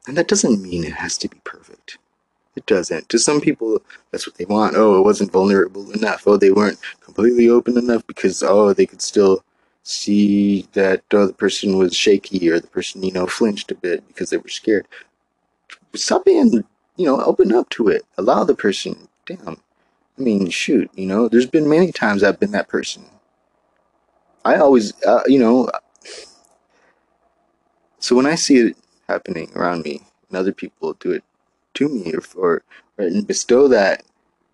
[0.06, 1.98] And that doesn't mean it has to be perfect.
[2.60, 3.08] It doesn't.
[3.08, 3.80] To some people,
[4.10, 4.76] that's what they want.
[4.76, 6.24] Oh, it wasn't vulnerable enough.
[6.26, 9.42] Oh, they weren't completely open enough because, oh, they could still
[9.82, 14.06] see that oh, the person was shaky or the person, you know, flinched a bit
[14.08, 14.86] because they were scared.
[15.94, 16.52] Stop being,
[16.96, 18.02] you know, open up to it.
[18.18, 19.08] Allow the person.
[19.24, 19.56] Damn.
[20.18, 23.06] I mean, shoot, you know, there's been many times I've been that person.
[24.44, 25.70] I always, uh, you know,
[28.00, 28.76] so when I see it
[29.08, 31.24] happening around me and other people do it
[31.74, 32.62] to me or, or,
[32.98, 34.04] or and bestow that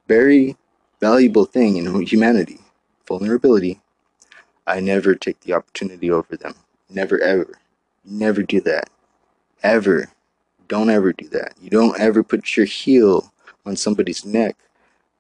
[0.09, 0.57] very
[1.01, 2.61] valuable thing in humanity,
[3.07, 3.81] vulnerability,
[4.67, 6.55] I never take the opportunity over them.
[6.91, 7.59] Never, ever.
[8.05, 8.91] Never do that.
[9.63, 10.11] Ever.
[10.69, 11.55] Don't ever do that.
[11.61, 13.33] You don't ever put your heel
[13.65, 14.57] on somebody's neck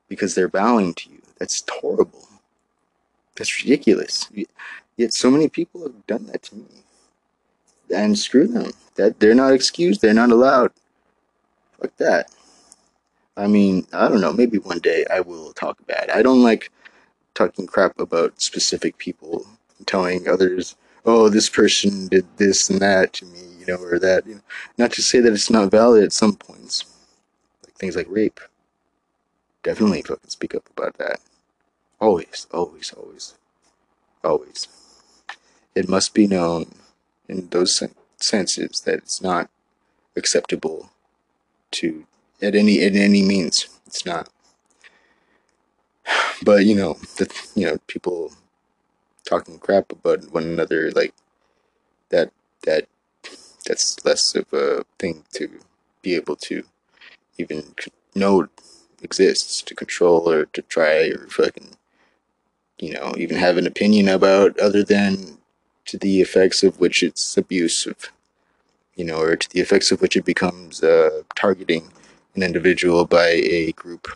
[0.08, 1.22] because they're bowing to you.
[1.38, 2.28] That's horrible.
[3.36, 4.28] That's ridiculous.
[4.96, 6.64] Yet so many people have done that to me.
[7.94, 8.72] And screw them.
[8.96, 10.00] That they're not excused.
[10.00, 10.72] They're not allowed.
[11.80, 12.30] Fuck that.
[13.36, 14.32] I mean, I don't know.
[14.32, 16.10] Maybe one day I will talk bad.
[16.10, 16.70] I don't like
[17.34, 19.46] talking crap about specific people,
[19.86, 24.26] telling others, "Oh, this person did this and that to me," you know, or that.
[24.26, 24.42] You know,
[24.78, 26.84] not to say that it's not valid at some points,
[27.64, 28.40] like things like rape.
[29.62, 31.20] Definitely, fucking speak up about that.
[32.00, 33.34] Always, always, always,
[34.24, 34.68] always.
[35.74, 36.72] It must be known
[37.28, 39.50] in those sen- senses that it's not
[40.16, 40.90] acceptable
[41.80, 42.06] to
[42.42, 43.66] at any in any means.
[43.86, 44.28] It's not.
[46.42, 48.32] But you know, the you know people
[49.24, 51.14] talking crap about one another like
[52.10, 52.30] that
[52.64, 52.86] that
[53.66, 55.48] that's less of a thing to
[56.02, 56.62] be able to
[57.38, 57.74] even
[58.14, 58.48] know
[59.02, 61.70] exists to control or to try or fucking
[62.78, 65.38] you know even have an opinion about other than
[65.84, 68.12] to the effects of which it's abusive
[68.96, 71.90] you know or to the effects of which it becomes uh, targeting
[72.34, 74.08] an individual by a group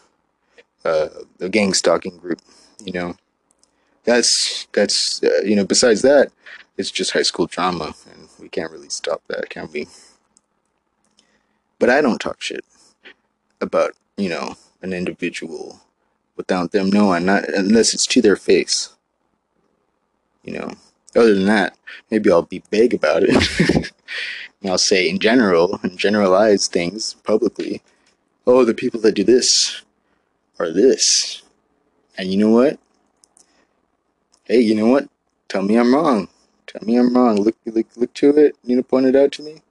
[0.85, 1.09] uh,
[1.41, 2.41] a gang stalking group
[2.85, 3.17] you know?
[4.05, 6.33] That's that's uh, you know besides that
[6.77, 9.87] it's just high school drama and we can't really stop that can we?
[11.79, 12.65] But i don't talk shit
[13.61, 15.81] about you know an individual
[16.37, 18.95] without them knowing not unless it's to their face.
[20.43, 20.71] You know?
[21.15, 21.77] Other than that
[22.11, 23.93] maybe i'll be vague about it
[24.65, 27.83] i'll say in general and generalize things publicly.
[28.47, 29.83] Oh the people that do this
[30.59, 31.43] are this.
[32.19, 32.79] And you know what?
[34.45, 35.09] Hey you know what?
[35.49, 36.29] Tell me i'm wrong.
[36.67, 37.41] Tell me i'm wrong.
[37.41, 38.57] Look look look to it.
[38.65, 39.63] You know point it out to me.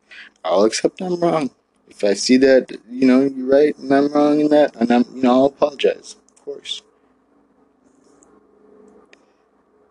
[0.43, 1.51] I'll accept i'm wrong.
[1.87, 5.05] If i see that you know you're right and i'm wrong in that and i'm
[5.13, 6.81] you know i'll apologize of course.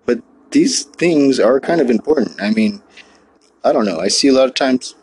[0.06, 2.40] But these things are kind of important.
[2.40, 2.82] I mean
[3.64, 4.00] i don't know.
[4.00, 4.94] I see a lot of times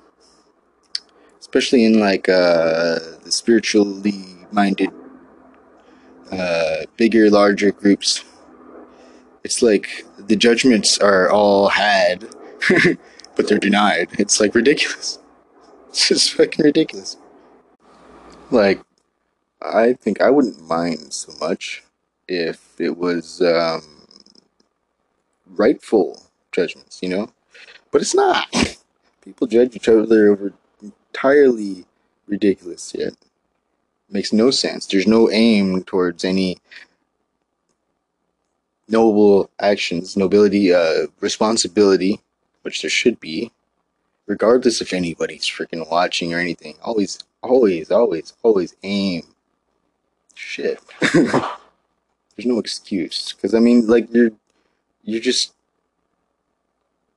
[1.40, 4.90] especially in like uh the spiritually minded
[6.32, 8.24] uh bigger larger groups
[9.44, 12.28] it's like the judgments are all had
[13.36, 14.10] but they're denied.
[14.18, 15.20] It's like ridiculous.
[15.90, 17.18] It's just fucking ridiculous.
[18.52, 18.82] Like
[19.62, 21.84] i think i wouldn't mind so much
[22.28, 23.82] if it was um
[25.48, 27.30] rightful judgments you know
[27.96, 28.46] but it's not
[29.24, 31.86] people judge each other over entirely
[32.28, 33.16] ridiculous shit
[34.10, 36.58] makes no sense there's no aim towards any
[38.88, 42.22] noble actions, nobility, uh, responsibility,
[42.62, 43.52] which there should be,
[44.28, 46.76] regardless if anybody's freaking watching or anything.
[46.82, 49.24] Always, always, always, always aim.
[50.36, 50.80] Shit.
[51.02, 54.32] There's no excuse, because I mean, like you're,
[55.04, 55.55] you're just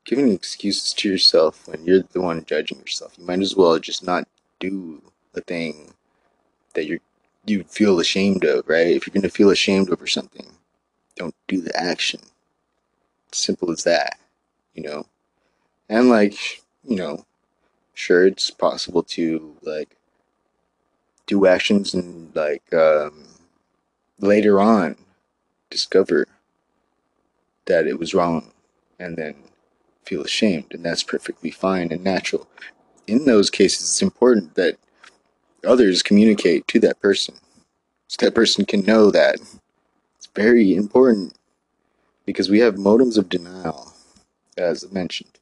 [0.09, 3.15] giving excuses to yourself when you're the one judging yourself.
[3.19, 4.27] You might as well just not
[4.59, 5.03] do
[5.35, 5.93] the thing
[6.75, 7.01] that you're
[7.47, 8.89] you feel ashamed of, right?
[8.89, 10.47] If you're gonna feel ashamed over something,
[11.15, 12.21] don't do the action.
[13.33, 14.19] Simple as that,
[14.75, 15.07] you know.
[15.91, 17.27] And like, you know,
[17.93, 19.97] sure it's possible to like
[21.27, 23.25] do actions and like um
[24.21, 24.97] later on
[25.69, 26.27] discover
[27.67, 28.51] that it was wrong
[28.99, 29.35] and then
[30.09, 32.49] feel ashamed and that's perfectly fine and natural.
[33.07, 34.77] In those cases it's important that
[35.67, 37.35] others communicate to that person
[38.09, 39.37] so that person can know that
[40.17, 41.35] it's very important
[42.25, 43.93] because we have modems of denial,
[44.57, 45.39] as mentioned.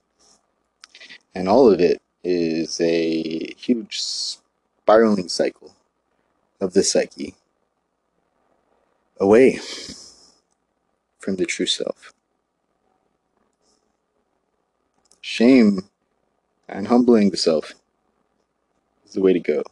[1.35, 5.75] And all of it is a huge spiraling cycle
[6.61, 7.35] of the psyche
[9.19, 9.61] away
[11.19, 12.12] from the true self.
[15.29, 15.81] Shame
[16.68, 17.74] and humbling the self
[19.05, 19.64] is the way to go.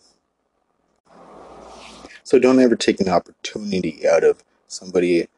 [2.25, 5.29] So don't ever take an opportunity out of somebody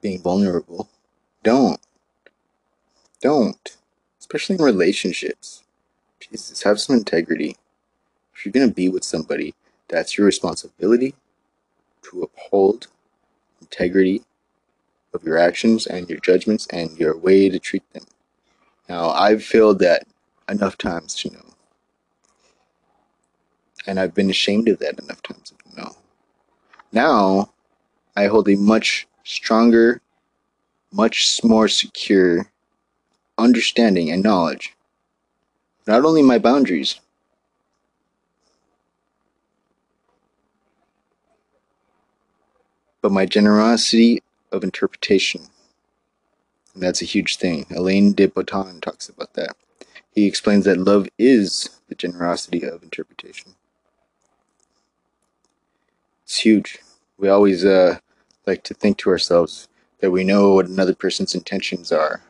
[0.00, 0.88] being vulnerable.
[1.42, 1.80] Don't.
[3.20, 3.76] Don't.
[4.20, 5.64] Especially in relationships.
[6.20, 7.56] Jesus, have some integrity.
[8.36, 9.56] If you're going to be with somebody,
[9.88, 11.16] that's your responsibility
[12.02, 12.86] to uphold
[13.60, 14.22] integrity
[15.12, 18.04] of your actions and your judgments and your way to treat them.
[18.88, 20.06] Now, I've failed that
[20.48, 21.54] enough times to know.
[23.86, 25.96] And I've been ashamed of that enough times to know.
[26.92, 27.52] Now,
[28.16, 30.00] I hold a much stronger,
[30.92, 32.50] much more secure
[33.38, 34.74] understanding and knowledge.
[35.86, 37.00] Not only my boundaries,
[43.02, 45.42] but my generosity of interpretation.
[46.76, 47.64] And that's a huge thing.
[47.74, 49.56] Alain de Botton talks about that.
[50.14, 53.54] He explains that love is the generosity of interpretation.
[56.24, 56.80] It's huge.
[57.16, 57.96] We always uh,
[58.46, 59.68] like to think to ourselves
[60.00, 62.20] that we know what another person's intentions are.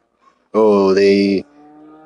[0.55, 1.44] Oh, they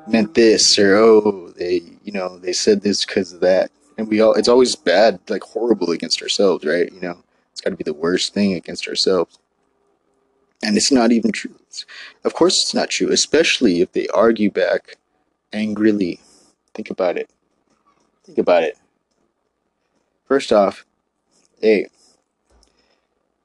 [0.07, 3.69] meant this, or oh, they, you know, they said this because of that.
[3.99, 6.91] And we all, it's always bad, like horrible against ourselves, right?
[6.91, 9.37] You know, it's got to be the worst thing against ourselves.
[10.63, 11.55] And it's not even true.
[12.23, 14.97] Of course, it's not true, especially if they argue back
[15.51, 16.19] angrily.
[16.73, 17.29] Think about it.
[18.23, 18.77] Think about it.
[20.27, 20.85] First off,
[21.63, 21.87] A,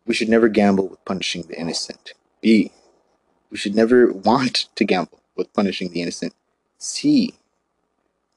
[0.06, 2.12] we should never gamble with punishing the innocent.
[2.40, 2.70] B,
[3.50, 6.34] We should never want to gamble with punishing the innocent.
[6.78, 7.34] C.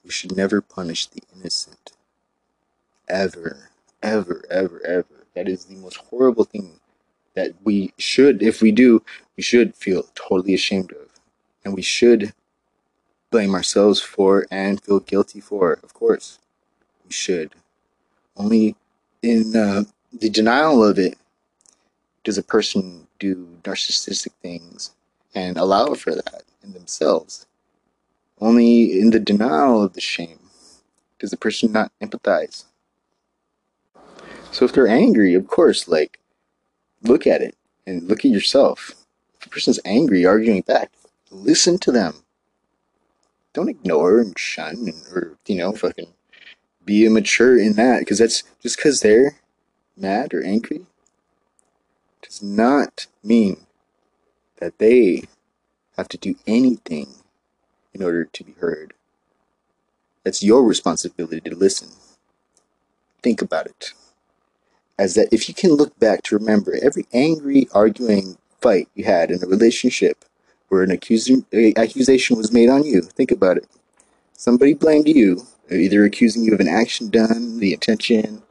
[0.02, 1.92] We should never punish the innocent.
[3.08, 3.68] Ever.
[4.02, 5.26] Ever, ever, ever.
[5.34, 6.79] That is the most horrible thing
[7.34, 9.02] that we should, if we do,
[9.36, 11.08] we should feel totally ashamed of.
[11.64, 12.32] And we should
[13.30, 16.38] blame ourselves for and feel guilty for, of course.
[17.06, 17.54] We should.
[18.36, 18.76] Only
[19.22, 21.16] in uh, the denial of it
[22.24, 24.92] does a person do narcissistic things
[25.34, 27.46] and allow for that in themselves.
[28.40, 30.38] Only in the denial of the shame
[31.18, 32.64] does the person not empathize.
[34.50, 36.19] So if they're angry, of course, like,
[37.02, 38.92] look at it and look at yourself.
[39.40, 40.92] If a person's angry, arguing back,
[41.30, 42.14] listen to them.
[43.52, 46.12] Don't ignore and shun and, or, you know, fucking
[46.84, 49.36] be immature in that because that's just because they're
[49.96, 50.86] mad or angry
[52.22, 53.66] does not mean
[54.60, 55.24] that they
[55.96, 57.08] have to do anything
[57.92, 58.92] in order to be heard.
[60.24, 61.88] That's your responsibility to listen.
[63.22, 63.92] Think about it.
[65.00, 69.30] As that if you can look back to remember every angry, arguing fight you had
[69.30, 70.26] in a relationship
[70.68, 73.66] where an accusing, accusation was made on you, think about it.
[74.34, 78.42] Somebody blamed you, either accusing you of an action done, the intention,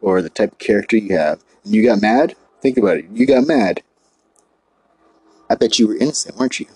[0.00, 2.36] or the type of character you have, and you got mad.
[2.60, 3.06] Think about it.
[3.12, 3.82] You got mad.
[5.50, 6.66] I bet you were innocent, weren't you?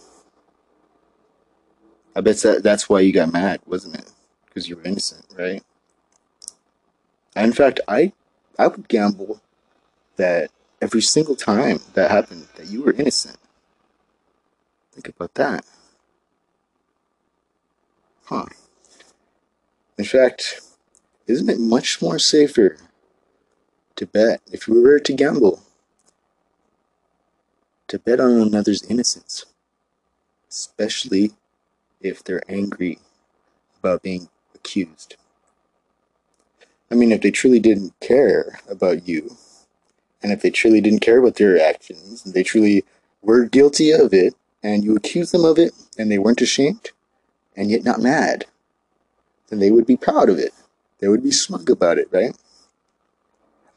[2.16, 4.10] I bet that that's why you got mad, wasn't it?
[4.46, 5.62] Because you were innocent, right?
[7.36, 8.12] In fact, I
[8.58, 9.40] I would gamble
[10.16, 10.50] that
[10.82, 13.38] every single time that happened, that you were innocent.
[14.92, 15.64] Think about that.
[18.24, 18.46] Huh.
[19.98, 20.60] In fact,
[21.26, 22.76] isn't it much more safer
[23.96, 25.62] to bet if we were to gamble
[27.88, 29.44] to bet on another's innocence,
[30.48, 31.32] especially
[32.00, 32.98] if they're angry
[33.80, 35.16] about being accused.
[36.90, 39.36] I mean, if they truly didn't care about you,
[40.22, 42.84] and if they truly didn't care about their actions, and they truly
[43.22, 46.90] were guilty of it, and you accused them of it, and they weren't ashamed,
[47.56, 48.46] and yet not mad,
[49.48, 50.52] then they would be proud of it.
[50.98, 52.36] They would be smug about it, right?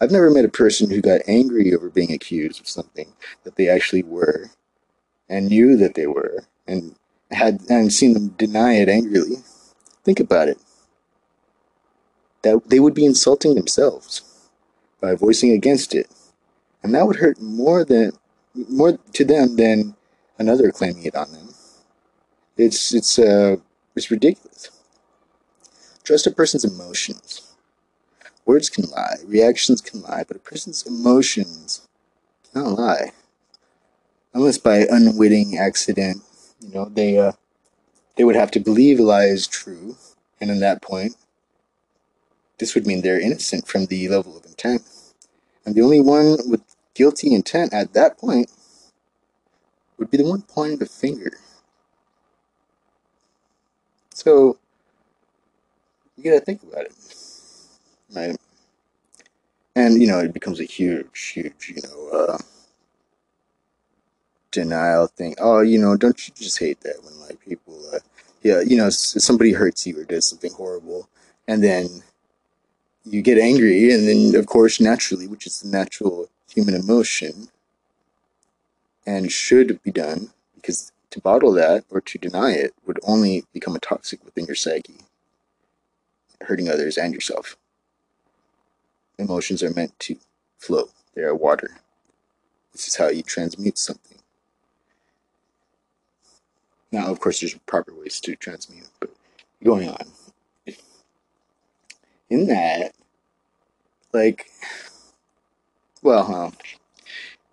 [0.02, 3.70] I've never met a person who got angry over being accused of something that they
[3.70, 4.50] actually were,
[5.30, 6.96] and knew that they were, and
[7.32, 9.38] had and seen them deny it angrily.
[10.04, 10.58] Think about it.
[12.44, 14.22] That they would be insulting themselves
[15.02, 16.10] by voicing against it,
[16.82, 18.12] and that would hurt more than
[18.70, 19.96] more to them than
[20.38, 21.50] another claiming it on them.
[22.58, 23.58] It's it's uh
[23.96, 24.70] it's ridiculous.
[26.04, 27.54] Trust a person's emotions.
[28.46, 31.88] Words can lie, reactions can lie, but a person's emotions
[32.52, 33.12] cannot lie.
[34.34, 36.24] Unless by unwitting accident,
[36.60, 37.34] you know, they uh
[38.16, 39.96] they would have to believe a lie is true,
[40.42, 41.16] and in that point,
[42.64, 44.82] this would mean they're innocent from the level of intent.
[45.66, 46.62] And the only one with
[46.94, 48.50] guilty intent at that point
[49.98, 51.34] would be the one pointing the finger.
[54.14, 54.58] So
[56.16, 56.94] you gotta think about it.
[58.16, 58.38] Right?
[59.76, 62.38] And you know, it becomes a huge, huge, you know, uh
[64.52, 65.36] denial thing.
[65.38, 68.00] Oh, you know, don't you just hate that when like people uh
[68.42, 71.10] yeah, you know, somebody hurts you or does something horrible
[71.46, 72.04] and then
[73.06, 77.50] you get angry and then of course naturally, which is the natural human emotion
[79.06, 83.76] and should be done because to bottle that or to deny it would only become
[83.76, 84.96] a toxic within your psyche,
[86.42, 87.58] hurting others and yourself.
[89.20, 90.18] Emotions are meant to
[90.58, 91.78] flow, they are water.
[92.72, 94.18] This is how you transmute something.
[96.92, 99.12] Now, of course, there's proper ways to transmute, but
[99.64, 100.08] going on.
[102.34, 102.96] In that,
[104.12, 104.50] like,
[106.02, 106.54] well, um,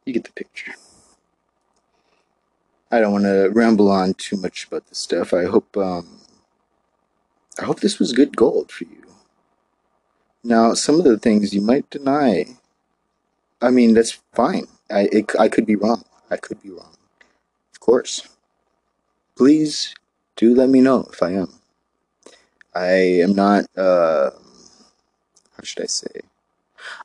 [0.07, 0.72] you get the picture.
[2.91, 5.35] I don't want to ramble on too much about this stuff.
[5.35, 6.22] I hope, um,
[7.61, 9.05] I hope this was good gold for you.
[10.43, 12.47] Now, some of the things you might deny.
[13.61, 14.66] I mean, that's fine.
[14.91, 16.05] I it, I could be wrong.
[16.31, 16.97] I could be wrong.
[17.74, 18.26] Of course.
[19.37, 19.95] Please
[20.37, 21.53] do let me know if I am.
[22.74, 23.66] I am not.
[23.76, 24.31] Uh,
[25.61, 26.22] how should I say?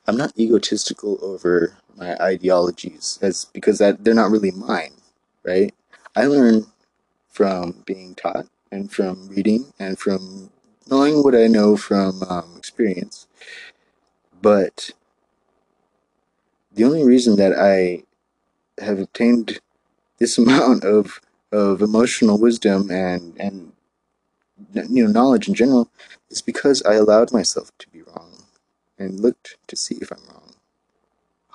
[0.06, 4.94] I'm not egotistical over my ideologies, as because that they're not really mine,
[5.44, 5.74] right?
[6.16, 6.66] I learn
[7.28, 10.50] from being taught and from reading and from
[10.88, 13.26] knowing what I know from um, experience.
[14.40, 14.92] But
[16.72, 18.04] the only reason that I
[18.82, 19.60] have obtained
[20.18, 21.20] this amount of
[21.52, 23.72] of emotional wisdom and and
[24.72, 25.90] you know knowledge in general
[26.30, 28.35] is because I allowed myself to be wrong
[28.98, 30.54] and looked to see if I'm wrong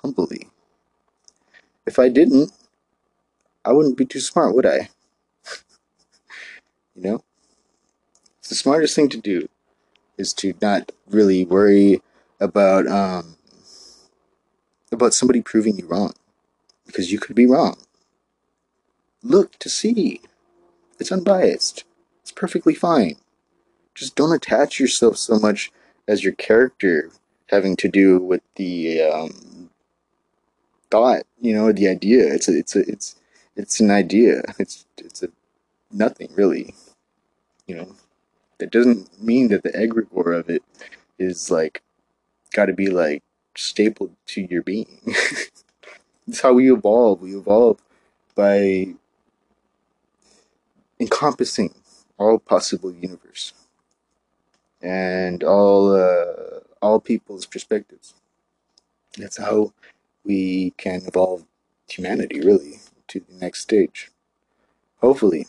[0.02, 0.48] humbly.
[1.86, 2.52] If I didn't,
[3.64, 4.90] I wouldn't be too smart, would I?
[6.94, 7.24] you know?
[8.48, 9.48] The smartest thing to do
[10.18, 12.02] is to not really worry
[12.40, 13.36] about um
[14.90, 16.12] about somebody proving you wrong
[16.86, 17.76] because you could be wrong.
[19.22, 20.20] Look to see.
[20.98, 21.84] It's unbiased.
[22.20, 23.16] It's perfectly fine.
[23.94, 25.72] Just don't attach yourself so much
[26.06, 27.10] as your character
[27.52, 29.70] having to do with the um,
[30.90, 32.32] thought, you know, the idea.
[32.34, 33.16] It's a, it's a, it's
[33.56, 34.42] it's an idea.
[34.60, 35.28] It's it's a
[35.92, 36.74] nothing really.
[37.66, 37.88] You know,
[38.58, 40.62] that doesn't mean that the egregore of it
[41.18, 41.82] is like
[42.52, 43.22] got to be like
[43.56, 45.00] stapled to your being.
[46.28, 47.22] it's how we evolve.
[47.22, 47.80] We evolve
[48.34, 48.94] by
[51.00, 51.74] encompassing
[52.18, 53.52] all possible universe
[54.82, 58.14] and all uh, all people's perspectives.
[59.18, 59.72] That's how
[60.24, 61.44] we can evolve
[61.88, 64.10] humanity really to the next stage.
[65.00, 65.46] Hopefully,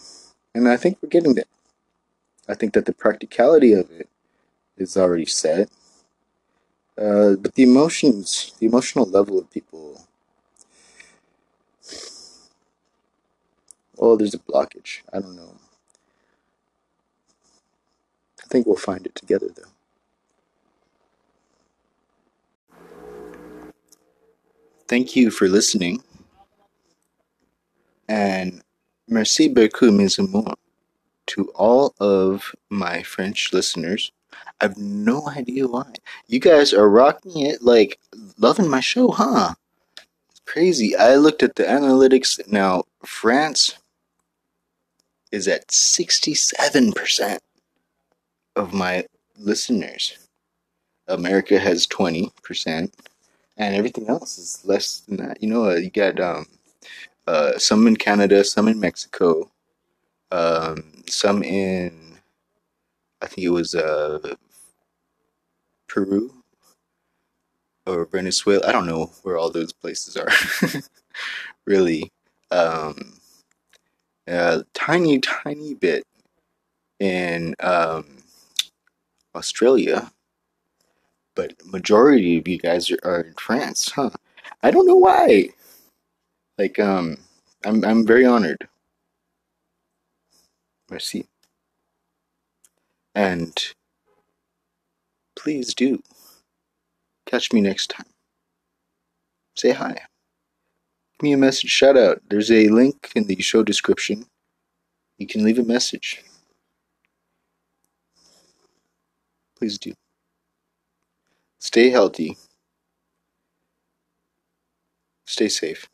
[0.56, 1.46] and I think we're getting there.
[2.50, 4.10] I think that the practicality of it
[4.78, 5.70] is already set.
[6.98, 10.06] Uh, but the emotions, the emotional level of people,
[14.00, 15.02] oh, there's a blockage.
[15.14, 15.56] I don't know.
[18.44, 19.73] I think we'll find it together though.
[24.88, 26.04] Thank you for listening.
[28.08, 28.62] And
[29.08, 30.56] merci beaucoup, mes amours,
[31.28, 34.12] to all of my French listeners.
[34.60, 35.94] I have no idea why.
[36.28, 38.00] You guys are rocking it, like
[38.38, 39.56] loving my show, huh?
[40.30, 40.96] It's crazy.
[40.96, 42.40] I looked at the analytics.
[42.52, 43.78] Now, France
[45.32, 47.40] is at 67%
[48.56, 49.06] of my
[49.38, 50.18] listeners.
[51.08, 52.92] America has 20%,
[53.58, 55.42] and everything else is less than that.
[55.42, 56.46] You know, uh, you got um,
[57.28, 59.52] uh, some in Canada, some in Mexico,
[60.32, 62.18] um, some in,
[63.22, 64.36] I think it was uh,
[65.88, 66.34] Peru
[67.86, 68.68] or Venezuela.
[68.68, 70.30] I don't know where all those places are,
[71.66, 72.12] really.
[72.52, 73.14] Um,
[74.28, 76.06] a tiny, tiny bit
[77.00, 78.06] in um,
[79.36, 80.12] Australia,
[81.36, 84.12] but majority of you guys are, are in France, huh?
[84.62, 85.50] I don't know why.
[86.58, 87.18] Like, um,
[87.66, 88.68] I'm I'm very honored.
[90.90, 91.26] Merci.
[93.16, 93.56] And
[95.36, 96.02] please do
[97.26, 98.06] catch me next time.
[99.56, 99.94] Say hi.
[101.20, 102.22] Give me a message, shout out.
[102.30, 104.26] There's a link in the show description.
[105.18, 106.24] You can leave a message.
[109.58, 109.94] Please do.
[111.64, 112.36] Stay healthy.
[115.26, 115.88] Stay safe.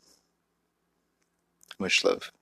[1.78, 2.32] Much love.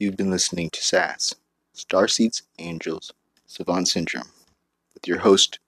[0.00, 1.36] You've been listening to SAS,
[1.72, 3.12] Starseeds, Angels,
[3.46, 4.32] Savant Syndrome,
[4.92, 5.60] with your host,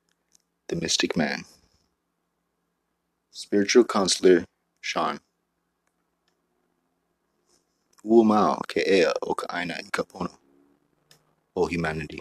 [0.66, 1.44] the Mystic Man,
[3.30, 4.44] Spiritual Counselor
[4.80, 5.20] Sean.
[8.04, 10.34] Ua mau ke ea o ka aina i ka pono
[11.54, 12.20] o humanity.